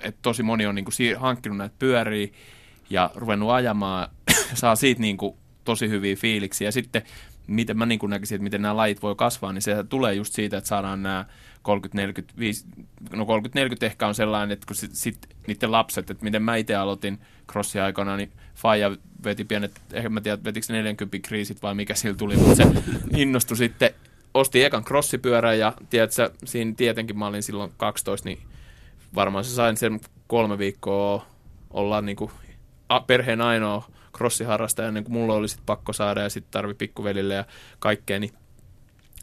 [0.00, 2.28] että tosi moni on niin kuin hankkinut näitä pyöriä
[2.90, 4.08] ja ruvennut ajamaan,
[4.54, 6.68] saa siitä niin kuin tosi hyviä fiiliksiä.
[6.68, 7.02] Ja sitten
[7.46, 10.56] miten mä niin näkisin, että miten nämä lajit voi kasvaa, niin se tulee just siitä,
[10.58, 11.24] että saadaan nämä
[13.12, 13.28] 30-40, no 30-40
[13.82, 17.20] ehkä on sellainen, että kun sit, sit niiden lapset, että miten mä itse aloitin
[17.50, 21.94] crossia aikana, niin Faija veti pienet, ehkä mä tiedä, vetikö se 40 kriisit vai mikä
[21.94, 22.64] sillä tuli, mutta se
[23.16, 23.90] innostui sitten,
[24.34, 28.38] osti ekan crossipyörän ja tiedätkö, siinä tietenkin mä olin silloin 12, niin
[29.14, 31.26] varmaan se sain sen kolme viikkoa
[31.70, 32.30] olla niin kuin
[33.06, 37.44] perheen ainoa crossiharrastaja ennen kuin mulla oli sit pakko saada ja sitten tarvi pikkuvelille ja
[37.78, 38.32] kaikkea, niin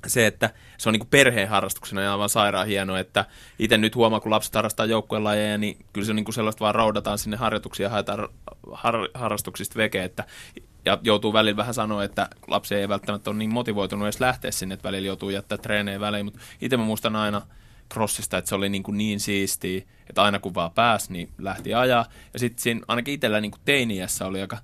[0.08, 3.26] se, että se on niin perheen harrastuksena ja aivan sairaan hieno, että
[3.60, 7.18] itse nyt huomaa, kun lapset harrastaa joukkuelajeja, niin kyllä se on niin sellaista vaan roudataan
[7.18, 8.30] sinne harjoituksia ja haetaan
[8.72, 10.24] har- harrastuksista veke, että
[10.86, 14.74] ja joutuu välillä vähän sanoa, että lapsi ei välttämättä ole niin motivoitunut edes lähteä sinne,
[14.74, 17.42] että välillä joutuu jättää treenejä väliin, mutta itse mä muistan aina
[17.94, 21.74] crossista, että se oli niin, kuin niin siistiä, että aina kun vaan pääsi, niin lähti
[21.74, 22.06] ajaa.
[22.34, 24.58] Ja sitten siinä ainakin itsellä niin teiniässä oli aika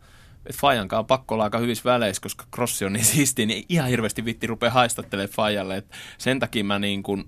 [0.53, 4.25] Fajankaan on pakko olla aika hyvissä väleissä, koska crossi on niin siistiä, niin ihan hirveästi
[4.25, 5.77] vitti rupeaa haistattelemaan Fajalle.
[5.77, 7.25] Et sen takia mä niin kuin,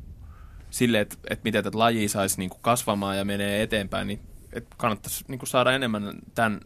[0.69, 4.19] sille, että, että miten tätä lajia saisi niin kuin kasvamaan ja menee eteenpäin, niin
[4.53, 6.59] että kannattaisi niin kuin saada enemmän tämän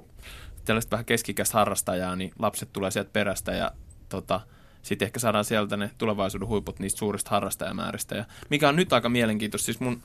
[0.65, 3.71] tällaista vähän keskikäistä harrastajaa, niin lapset tulee sieltä perästä ja
[4.09, 4.41] tota,
[4.81, 8.15] sitten ehkä saadaan sieltä ne tulevaisuuden huiput niistä suurista harrastajamääristä.
[8.15, 10.01] Ja mikä on nyt aika mielenkiintoista, siis mun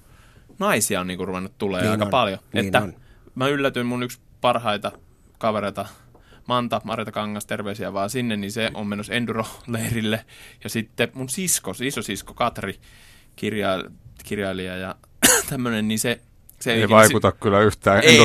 [0.58, 2.38] naisia on niinku ruvennut tulee niin aika on, paljon.
[2.52, 2.94] Niin että on.
[3.34, 4.92] mä yllätyin mun yksi parhaita
[5.38, 5.86] kavereita
[6.46, 10.24] Manta, Marita Kangas, terveisiä vaan sinne, niin se on menossa Enduro-leirille.
[10.64, 12.80] Ja sitten mun sisko, isosisko Katri,
[13.36, 13.84] kirja,
[14.24, 14.94] kirjailija ja
[15.50, 16.20] tämmöinen, niin se
[16.60, 18.18] se ei, ei vaikuta se, kyllä yhtään ei,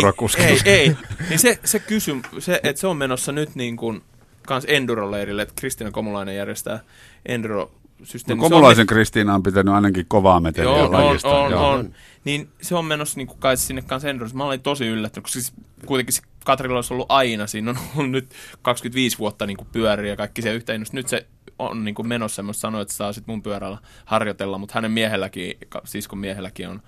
[0.46, 0.96] ei, ei,
[1.30, 4.02] niin se, se kysy, se, että se on menossa nyt niin kuin
[4.48, 6.80] kans Enduro-leirille, että Kristiina Komulainen järjestää
[7.26, 7.72] Enduro
[8.04, 8.42] systeemi.
[8.42, 11.30] No, Komulaisen on, Kristiina on pitänyt ainakin kovaa meteliä joo, lajista.
[11.30, 11.94] On, on, on.
[12.26, 14.38] Niin se on menossa niin kuin kai sinne kanssa Endurance.
[14.38, 15.54] Mä olin tosi yllättynyt, koska siis
[15.86, 18.30] kuitenkin Katrilla olisi ollut aina, siinä on ollut nyt
[18.62, 21.28] 25 vuotta niin kuin pyöriä ja kaikki se yhtä Nyt se
[21.60, 25.58] on niin kuin menossa, mä sanoin, että saa sit mun pyörällä harjoitella, mutta hänen miehelläkin,
[25.86, 26.82] siis kun miehelläkin on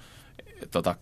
[0.72, 0.96] tota,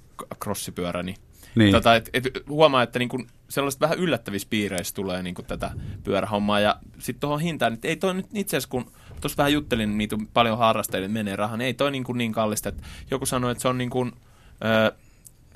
[0.43, 1.15] crossipyörä, niin
[1.55, 1.71] niin.
[1.71, 5.71] Tota, et, et huomaa, että niinku sellaista vähän yllättävissä piireissä tulee niinku tätä
[6.03, 6.59] pyörähommaa.
[6.59, 8.91] Ja sitten tuohon hintaan, että ei toi nyt itse asiassa, kun
[9.21, 12.69] tuossa vähän juttelin, niitä paljon harrastajille menee rahaa, niin ei toi niinku niin kallista.
[12.69, 14.11] Että joku sanoi, että se on niin kuin,
[14.87, 14.95] ö,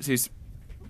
[0.00, 0.32] siis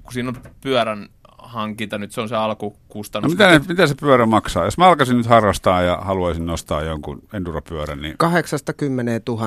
[0.03, 1.09] kun siinä on pyörän
[1.45, 3.37] hankinta, nyt se on se alkukustannus.
[3.37, 4.65] No mitä, mitä se pyörä maksaa?
[4.65, 8.15] Jos mä alkaisin nyt harrastaa ja haluaisin nostaa jonkun enduropyörän, niin...
[8.19, 9.43] 80 000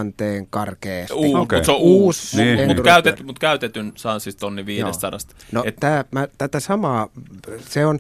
[0.50, 1.14] karkeasti.
[1.14, 1.58] Uu, okay.
[1.58, 2.68] Mutta se on uusi, niin.
[2.68, 5.12] mutta käytet, mut käytetyn saa siis tonni 500.
[5.52, 5.76] No Et...
[5.76, 7.10] tää, mä, tätä samaa,
[7.60, 8.00] se on...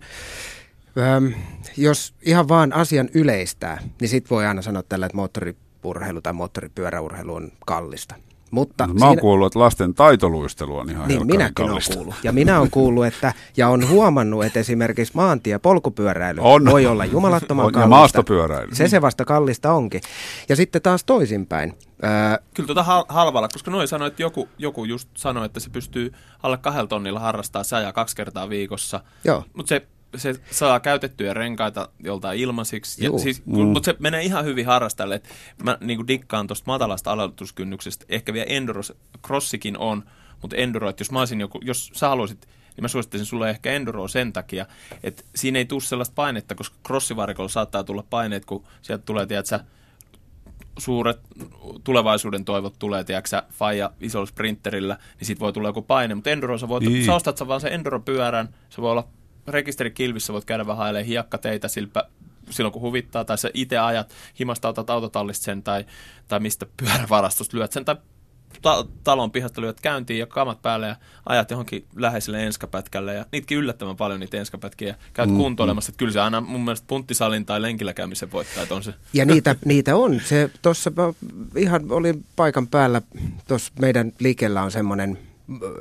[0.98, 1.34] Öm,
[1.78, 7.36] jos ihan vaan asian yleistää, niin sit voi aina sanoa tällä, että moottoripurheilu tai moottoripyöräurheilu
[7.36, 8.16] on kallista.
[8.52, 9.22] Mutta no, mä oon siinä...
[9.22, 11.94] kuullut, että lasten taitoluistelu on ihan Niin, minäkin kallista.
[11.94, 12.24] olen kuullut.
[12.24, 16.66] Ja minä olen kuullut, että, ja on huomannut, että esimerkiksi maantie- polkupyöräily on.
[16.66, 17.86] voi olla jumalattoman on, kallista.
[17.86, 18.76] Ja maastopyöräily.
[18.76, 20.02] Se se vasta kallista onkin.
[20.50, 21.74] Ja sitten taas toisinpäin.
[22.04, 22.10] Öö,
[22.54, 26.14] Kyllä tuota hal- halvalla, koska noin sanoi, että joku, joku just sanoi, että se pystyy
[26.44, 29.00] alle kahdella tonnilla harrastaa se ajaa kaksi kertaa viikossa.
[29.24, 29.44] Joo.
[29.54, 33.06] Mutta se se saa käytettyjä renkaita joltain ilmaisiksi.
[33.06, 33.60] Ja siis, mm.
[33.60, 35.22] Mutta se menee ihan hyvin harrastajalle.
[35.64, 38.06] Mä niin dikkaan tuosta matalasta aloituskynnyksestä.
[38.10, 38.82] Ehkä vielä Enduro,
[39.26, 40.04] Crossikin on,
[40.42, 42.48] mutta Enduro, että jos mä olisin joku, jos sä haluaisit
[42.78, 44.66] niin mä suosittelisin sulle ehkä Enduro sen takia,
[45.04, 49.60] että siinä ei tule sellaista painetta, koska crossivarikolla saattaa tulla paineet, kun sieltä tulee, tiedätkö,
[50.78, 51.20] suuret
[51.84, 56.58] tulevaisuuden toivot tulee, tiedätkö faija isolla sprinterillä, niin siitä voi tulla joku paine, mutta Enduro,
[56.58, 57.06] sä, voit, niin.
[57.06, 59.08] sä ostat sä vaan sen Enduro-pyörän, se voi olla
[59.48, 62.04] rekisterikilvissä voit käydä vähän ajelemaan hiekkateitä silpä,
[62.50, 65.86] silloin kun huvittaa, tai sä itse ajat, himasta otat autotallista sen, tai,
[66.28, 67.96] tai mistä pyörävarastosta lyöt sen, tai
[68.62, 70.96] ta- talon pihasta lyöt käyntiin ja kamat päälle ja
[71.26, 75.94] ajat johonkin läheiselle enskapätkälle ja niitäkin yllättävän paljon niitä enskapätkiä käyt mm, kuntoilemassa, mm.
[75.94, 78.94] että kyllä se aina mun mielestä punttisalin tai lenkillä käymisen voittaa, että on se.
[79.14, 80.92] Ja niitä, niitä on, se tuossa
[81.56, 83.02] ihan oli paikan päällä,
[83.48, 85.18] tuossa meidän liikellä on semmoinen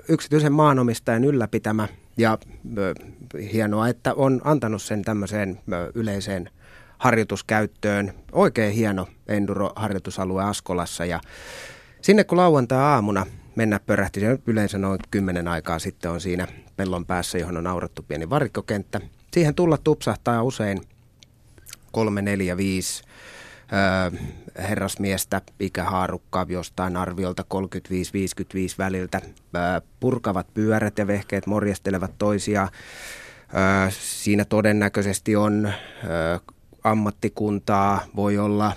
[0.09, 2.39] yksityisen maanomistajan ylläpitämä ja
[3.53, 5.61] hienoa, että on antanut sen tämmöiseen
[5.95, 6.51] yleiseen
[6.99, 8.13] harjoituskäyttöön.
[8.33, 11.21] Oikein hieno enduro-harjoitusalue Askolassa ja
[12.03, 17.39] sinne kun lauantai-aamuna mennä pörähti, se yleensä noin kymmenen aikaa sitten on siinä pellon päässä,
[17.39, 19.01] johon on aurattu pieni varikkokenttä.
[19.33, 20.81] Siihen tulla tupsahtaa usein
[21.93, 23.03] kolme, neljä, viisi
[24.59, 27.59] herrasmiestä, ikähaarukkaa jostain arviolta 35-55
[28.79, 29.21] väliltä,
[30.01, 32.69] purkavat pyörät ja vehkeet morjestelevat toisiaan.
[33.91, 35.73] Siinä todennäköisesti on
[36.85, 38.73] ammattikuntaa, voi olla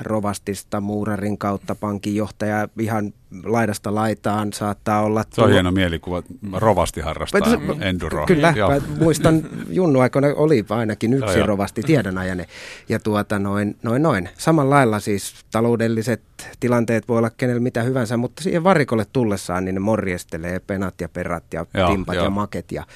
[0.00, 3.12] rovastista muurarin kautta pankinjohtaja ihan
[3.44, 5.24] laidasta laitaan saattaa olla.
[5.32, 8.26] Se on hieno mielikuva, rovasti harrastaa se, enduroa.
[8.26, 8.80] Kyllä, Joo.
[8.98, 12.46] muistan Junnu aikoina oli ainakin yksi Joo, rovasti tiedonajane.
[12.88, 14.28] Ja tuota noin, noin, noin.
[14.38, 16.22] Samalla lailla siis taloudelliset
[16.60, 21.08] tilanteet voi olla kenellä mitä hyvänsä, mutta siihen varikolle tullessaan niin ne morjestelee penat ja
[21.08, 22.24] perat ja Joo, timpat jo.
[22.24, 22.86] ja maket ja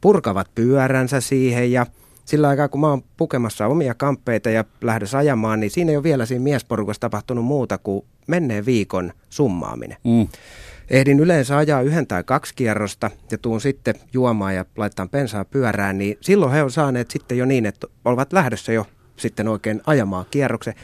[0.00, 1.86] purkavat pyöränsä siihen ja–
[2.24, 6.02] sillä aikaa, kun mä oon pukemassa omia kamppeita ja lähdössä ajamaan, niin siinä ei ole
[6.02, 9.96] vielä siinä miesporukassa tapahtunut muuta kuin menneen viikon summaaminen.
[10.04, 10.28] Mm.
[10.90, 15.98] Ehdin yleensä ajaa yhden tai kaksi kierrosta ja tuun sitten juomaan ja laittaa pensaa pyörään,
[15.98, 20.26] niin silloin he on saaneet sitten jo niin, että ovat lähdössä jo sitten oikein ajamaan
[20.30, 20.74] kierroksen.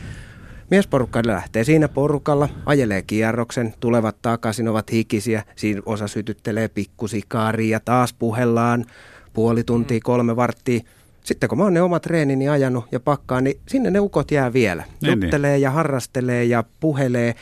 [0.71, 8.13] Miesporukka lähtee siinä porukalla, ajelee kierroksen, tulevat takaisin, ovat hikisiä, siinä osa sytyttelee pikkusikaaria taas
[8.13, 8.85] puhellaan
[9.33, 10.03] puoli tuntia, mm.
[10.05, 10.81] kolme varttia
[11.25, 14.53] sitten kun mä oon ne omat treenini ajanut ja pakkaan, niin sinne ne ukot jää
[14.53, 14.83] vielä.
[14.83, 15.23] Niin, niin.
[15.23, 15.63] Juttelee niin.
[15.63, 17.35] ja harrastelee ja puhelee.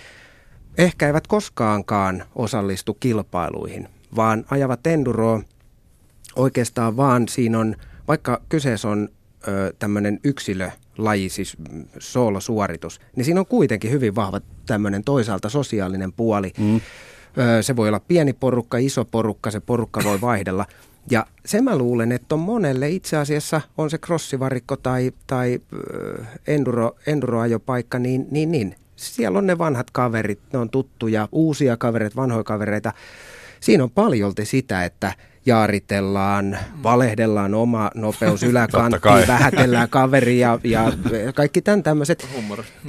[0.79, 5.43] Ehkä eivät koskaankaan osallistu kilpailuihin, vaan ajavat enduroa
[6.37, 7.77] oikeastaan vaan siinä on,
[8.09, 9.09] vaikka kyseessä on
[9.79, 11.57] tämmöinen yksilölaji, siis
[11.99, 16.53] soolosuoritus, niin siinä on kuitenkin hyvin vahva tämmöinen toisaalta sosiaalinen puoli.
[16.59, 16.81] Mm.
[17.39, 20.67] Ö, se voi olla pieni porukka, iso porukka, se porukka voi vaihdella.
[21.11, 25.61] Ja se mä luulen, että on monelle itse asiassa, on se crossivarikko tai, tai
[26.47, 32.17] enduro, enduroajopaikka, niin, niin, niin siellä on ne vanhat kaverit, ne on tuttuja, uusia kavereita,
[32.17, 32.93] vanhoja kavereita.
[33.61, 35.13] Siinä on paljolti sitä, että
[35.47, 40.93] jaaritellaan, valehdellaan oma nopeus yläkanttiin, vähätellään kaveria ja
[41.35, 42.27] kaikki tämän tämmöiset.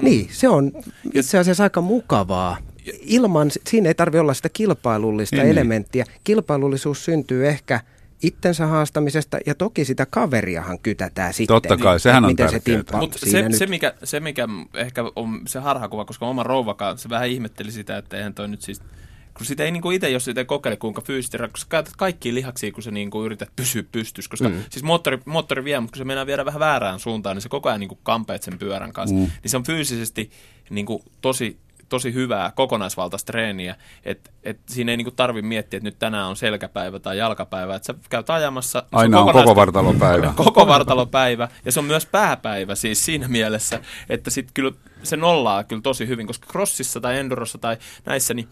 [0.01, 0.71] Niin, se on
[1.13, 2.57] itse asiassa aika mukavaa
[3.01, 5.51] ilman, siinä ei tarvitse olla sitä kilpailullista niin, niin.
[5.51, 6.05] elementtiä.
[6.23, 7.79] Kilpailullisuus syntyy ehkä–
[8.23, 11.55] itsensä haastamisesta ja toki sitä kaveriahan kytätään sitten.
[11.55, 12.83] Totta kai, sehän on miten tärkeää.
[12.91, 17.09] Se, Mut se, se, mikä, se, mikä ehkä on se harhakuva, koska oma rouvakaan, se
[17.09, 18.81] vähän ihmetteli sitä, että eihän toi nyt siis
[19.39, 22.71] kun sitä ei niinku itse, jos sitä kokeile kuinka fyysisesti, kun sä käytät kaikki lihaksia,
[22.71, 24.63] kun sä niinku yrität pysyä pystyssä, koska mm.
[24.69, 27.69] siis moottori, moottori vie, mutta kun se mennään vielä vähän väärään suuntaan, niin se koko
[27.69, 29.21] ajan niinku kampeet sen pyörän kanssa, mm.
[29.21, 30.31] niin se on fyysisesti
[30.69, 31.57] niinku tosi
[31.89, 36.35] tosi hyvää kokonaisvaltaista treeniä, että et siinä ei niinku tarvi miettiä, että nyt tänään on
[36.35, 38.83] selkäpäivä tai jalkapäivä, että sä käyt ajamassa.
[38.91, 40.33] Aina on, on koko vartalopäivä.
[40.45, 44.71] koko vartalopäivä, ja se on myös pääpäivä siis siinä mielessä, että sit kyllä
[45.03, 48.47] se nollaa kyllä tosi hyvin, koska crossissa tai endurossa tai näissä, niin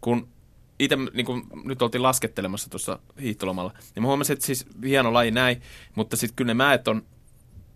[0.00, 0.28] kun
[0.78, 1.26] itse niin
[1.64, 5.62] nyt oltiin laskettelemassa tuossa hiihtolomalla, niin mä huomasin, että siis hieno laji näin,
[5.94, 7.02] mutta sitten kyllä ne mäet on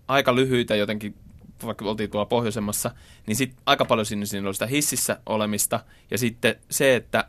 [0.08, 1.14] aika lyhyitä jotenkin
[1.66, 2.90] vaikka oltiin tuolla pohjoisemmassa,
[3.26, 5.80] niin sitten aika paljon sinne, sinne oli sitä hississä olemista.
[6.10, 7.28] Ja sitten se, että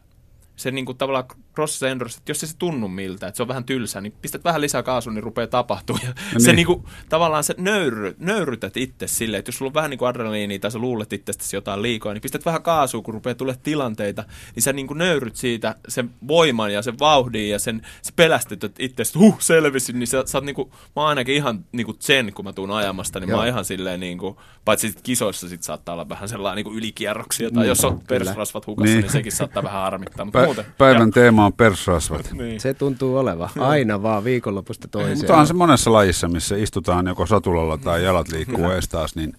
[0.55, 3.47] se niin kuin tavallaan crossissa endurossa, että jos se, se tunnu miltä, että se on
[3.47, 5.99] vähän tylsä, niin pistät vähän lisää kaasua, niin rupeaa tapahtua.
[6.03, 6.55] Ja no se niin.
[6.55, 10.09] niin kuin, tavallaan se nöyry, nöyrytät itse silleen, että jos sulla on vähän niin kuin
[10.09, 14.23] adrenaliinia tai sä luulet itsestäsi jotain liikoa, niin pistät vähän kaasua, kun rupeaa tulee tilanteita,
[14.55, 18.63] niin sä niin kuin nöyryt siitä sen voiman ja sen vauhdin ja sen, se pelästyt
[18.79, 21.85] itse, että huh, selvisin, niin sä, sä oot niin kuin, mä oon ainakin ihan niin
[21.85, 23.37] kuin sen, kun mä tuun ajamasta, niin Joo.
[23.37, 24.35] mä oon ihan silleen niin kuin,
[24.65, 28.01] paitsi sit kisoissa sit saattaa olla vähän sellainen niin kuin ylikierroksia, tai mm, jos on
[28.07, 29.01] persrasvat hukassa, niin.
[29.01, 30.65] niin sekin saattaa vähän harmittaa, mutta Pä- muuten.
[30.77, 31.11] Päivän ja.
[31.11, 32.31] teema on persrasvat.
[32.33, 32.59] niin.
[32.59, 35.17] Se tuntuu olevan aina vaan viikonlopusta toiseen.
[35.17, 39.33] Mutta on se monessa lajissa, missä istutaan joko satulalla tai jalat liikkuu ees taas, niin,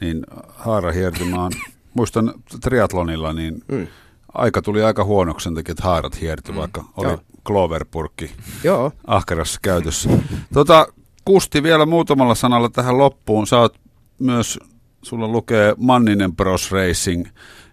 [0.00, 1.52] niin haarahiertymä on,
[1.94, 3.86] muistan triatlonilla, niin mm.
[4.34, 6.58] aika tuli aika huonoksi sen takia, että haarat hiertyi, mm.
[6.58, 7.16] vaikka oli
[7.48, 8.30] Clover-purkki
[8.64, 8.92] Joo.
[9.06, 10.10] ahkerassa käytössä.
[10.54, 10.86] Tota,
[11.24, 13.46] Kusti vielä muutamalla sanalla tähän loppuun.
[13.46, 13.78] Sä oot
[14.18, 14.58] myös,
[15.02, 17.26] sulla lukee Manninen Bros Racing–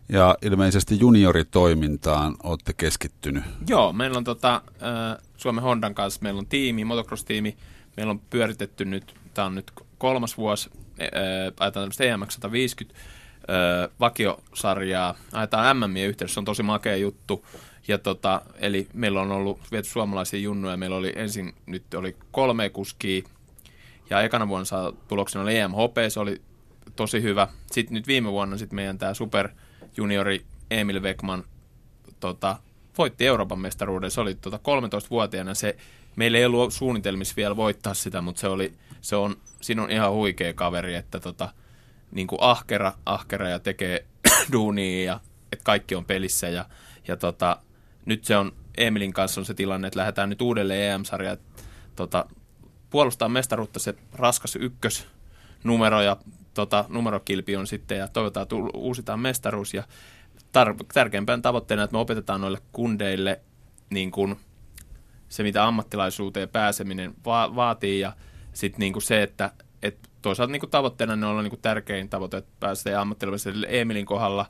[0.09, 3.43] ja ilmeisesti junioritoimintaan olette keskittynyt.
[3.67, 4.61] Joo, meillä on tota,
[5.37, 7.57] Suomen Hondan kanssa, meillä on tiimi, motocross-tiimi,
[7.97, 10.69] meillä on pyöritetty nyt, tämä on nyt kolmas vuosi,
[11.59, 12.99] ajetaan tämmöistä EMX 150
[13.99, 17.45] vakiosarjaa, ajetaan MM yhteydessä, se on tosi makea juttu.
[17.87, 22.69] Ja tota, eli meillä on ollut viety suomalaisia junnuja, meillä oli ensin, nyt oli kolme
[22.69, 23.23] kuskia,
[24.09, 26.41] ja ekana vuonna tuloksena oli EMHP, se oli
[26.95, 27.47] tosi hyvä.
[27.71, 29.49] Sitten nyt viime vuonna sitten meidän tämä super
[29.97, 31.43] juniori Emil Vekman
[32.19, 32.57] tota,
[32.97, 34.11] voitti Euroopan mestaruuden.
[34.11, 35.53] Se oli tota, 13-vuotiaana.
[35.53, 35.77] Se,
[36.15, 40.11] meillä ei ollut suunnitelmissa vielä voittaa sitä, mutta se oli, se on, siinä on ihan
[40.11, 41.53] huikea kaveri, että tota,
[42.11, 44.05] niin kuin ahkera, ahkera ja tekee
[44.51, 45.19] duunia ja
[45.51, 46.65] että kaikki on pelissä ja,
[47.07, 47.57] ja tota,
[48.05, 51.37] nyt se on, Emilin kanssa on se tilanne, että lähdetään nyt uudelleen EM-sarja,
[51.95, 52.25] tota,
[52.89, 55.07] puolustaa mestaruutta se raskas ykkös
[55.63, 56.17] numero ja
[56.55, 59.73] tota, numerokilpi on sitten ja toivotaan tull, uusitaan mestaruus.
[59.73, 59.83] Ja
[60.39, 63.41] tar- tärkeimpään tavoitteena, että me opetetaan noille kundeille
[63.89, 64.35] niin kuin
[65.29, 68.13] se, mitä ammattilaisuuteen pääseminen va- vaatii ja
[68.53, 69.51] sitten niin kuin se, että
[69.81, 74.05] et toisaalta niin kuin tavoitteena ne on niin kuin tärkein tavoite, että pääsee ammattilaiselle Emilin
[74.05, 74.45] kohdalla.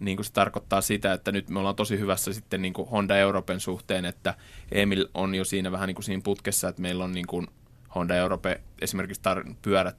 [0.00, 3.16] Niin kuin se tarkoittaa sitä, että nyt me ollaan tosi hyvässä sitten niin kuin Honda
[3.16, 4.34] Euroopan suhteen, että
[4.72, 7.46] Emil on jo siinä vähän niin kuin siinä putkessa, että meillä on niin kuin
[7.94, 9.96] Honda Europe esimerkiksi tar- pyörät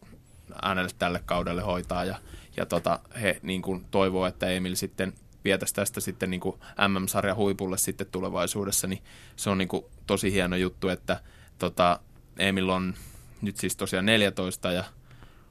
[0.62, 2.16] äänelle tälle kaudelle hoitaa ja,
[2.58, 5.14] ja tota, he niin kuin toivoo, että Emil sitten
[5.44, 9.04] vietäisi tästä sitten niin kuin MM-sarjan huipulle sitten tulevaisuudessa, niin
[9.36, 11.20] se on niin kuin tosi hieno juttu, että
[11.60, 12.00] tota,
[12.38, 12.94] Emil on
[13.42, 14.84] nyt siis tosiaan 14 ja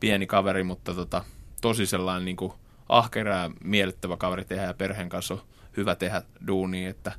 [0.01, 1.25] pieni kaveri, mutta tota,
[1.61, 2.53] tosi sellainen niin kuin
[2.89, 5.43] ahkera ja miellyttävä kaveri tehdä ja perheen kanssa on
[5.77, 7.13] hyvä tehdä duuni, että,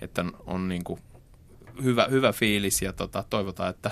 [0.00, 1.00] että on niin kuin
[1.82, 3.90] hyvä, hyvä fiilis ja tota, toivotaan, että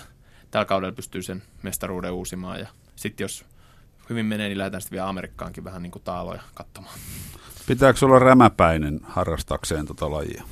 [0.51, 2.69] tällä kaudella pystyy sen mestaruuden uusimaan ja
[2.99, 3.45] sitten jos
[4.11, 6.99] hyvin menee, niin lähdetään sitten vielä Amerikkaankin vähän niin kuin taaloja katsomaan.
[7.67, 10.45] Pitääkö olla rämäpäinen harrastakseen tota lajia?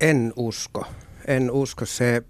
[0.00, 0.86] En usko.
[1.26, 1.86] En usko.
[1.86, 2.22] Se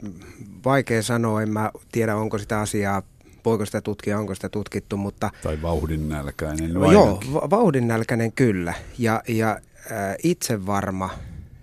[0.64, 1.42] vaikea sanoa.
[1.42, 3.02] En mä tiedä, onko sitä asiaa,
[3.44, 5.30] voiko sitä tutkia, onko sitä tutkittu, mutta...
[5.42, 6.72] Tai vauhdinnälkäinen.
[6.72, 8.74] Joo, va- vauhdinnälkäinen kyllä.
[8.98, 11.10] Ja, ja äh, itse varma,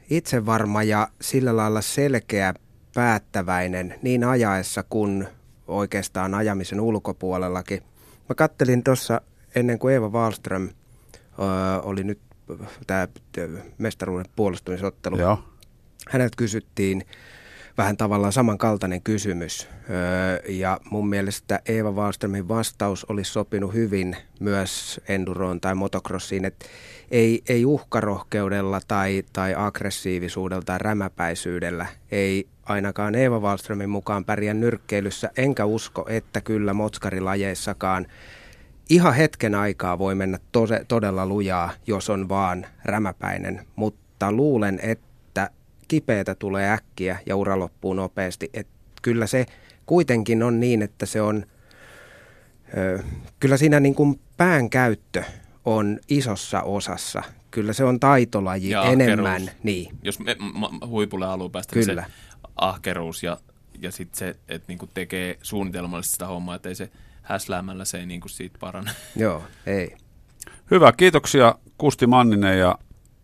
[0.09, 2.53] itse varma ja sillä lailla selkeä,
[2.95, 5.27] päättäväinen niin ajaessa kuin
[5.69, 7.83] oikeastaan ajamisen ulkopuolellakin.
[8.29, 9.21] Mä kattelin tuossa
[9.55, 10.71] ennen kuin Eeva Wallström ö,
[11.83, 12.19] oli nyt
[12.87, 13.07] tämä
[13.77, 15.19] mestaruuden puolustumisottelu.
[15.19, 15.39] Joo.
[16.09, 17.05] Häneltä kysyttiin
[17.77, 19.67] vähän tavallaan samankaltainen kysymys.
[19.89, 26.65] Öö, ja mun mielestä Eeva Wallströmin vastaus olisi sopinut hyvin myös enduroon tai motocrossiin, että
[27.11, 35.31] ei, ei uhkarohkeudella tai, tai aggressiivisuudella tai rämäpäisyydellä ei ainakaan Eeva Wallströmin mukaan pärjää nyrkkeilyssä,
[35.37, 38.07] enkä usko, että kyllä motskarilajeissakaan
[38.89, 45.08] ihan hetken aikaa voi mennä tose, todella lujaa, jos on vaan rämäpäinen, mutta luulen, että
[45.89, 48.49] kipeätä tulee äkkiä ja ura loppuu nopeasti.
[48.53, 48.67] Et
[49.01, 49.45] kyllä se
[49.85, 51.45] kuitenkin on niin, että se on,
[52.77, 53.03] ö,
[53.39, 55.23] kyllä siinä niin kuin pään käyttö
[55.65, 57.23] on isossa osassa.
[57.51, 59.51] Kyllä se on taitolaji ja enemmän.
[59.63, 59.97] Niin.
[60.03, 62.05] Jos me, ma, huipulle haluaa päästä, niin kyllä.
[62.07, 62.11] se
[62.55, 63.37] ahkeruus ja,
[63.79, 66.89] ja sitten se, että niinku tekee suunnitelmallisesti sitä hommaa, että ei se
[67.21, 68.91] häsläämällä se ei niinku siitä parane.
[69.15, 69.97] Joo, ei.
[70.71, 72.75] Hyvä, kiitoksia Kusti Manninen ja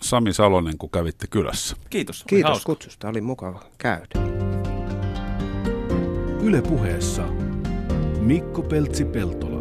[0.01, 1.75] Sami Salonen, kun kävitte kylässä.
[1.89, 2.23] Kiitos.
[2.27, 2.65] Kiitos hauska.
[2.65, 4.05] kutsusta, oli mukava käydä.
[6.41, 7.23] Yle puheessa
[8.19, 9.54] Mikko Peltsi-Peltola.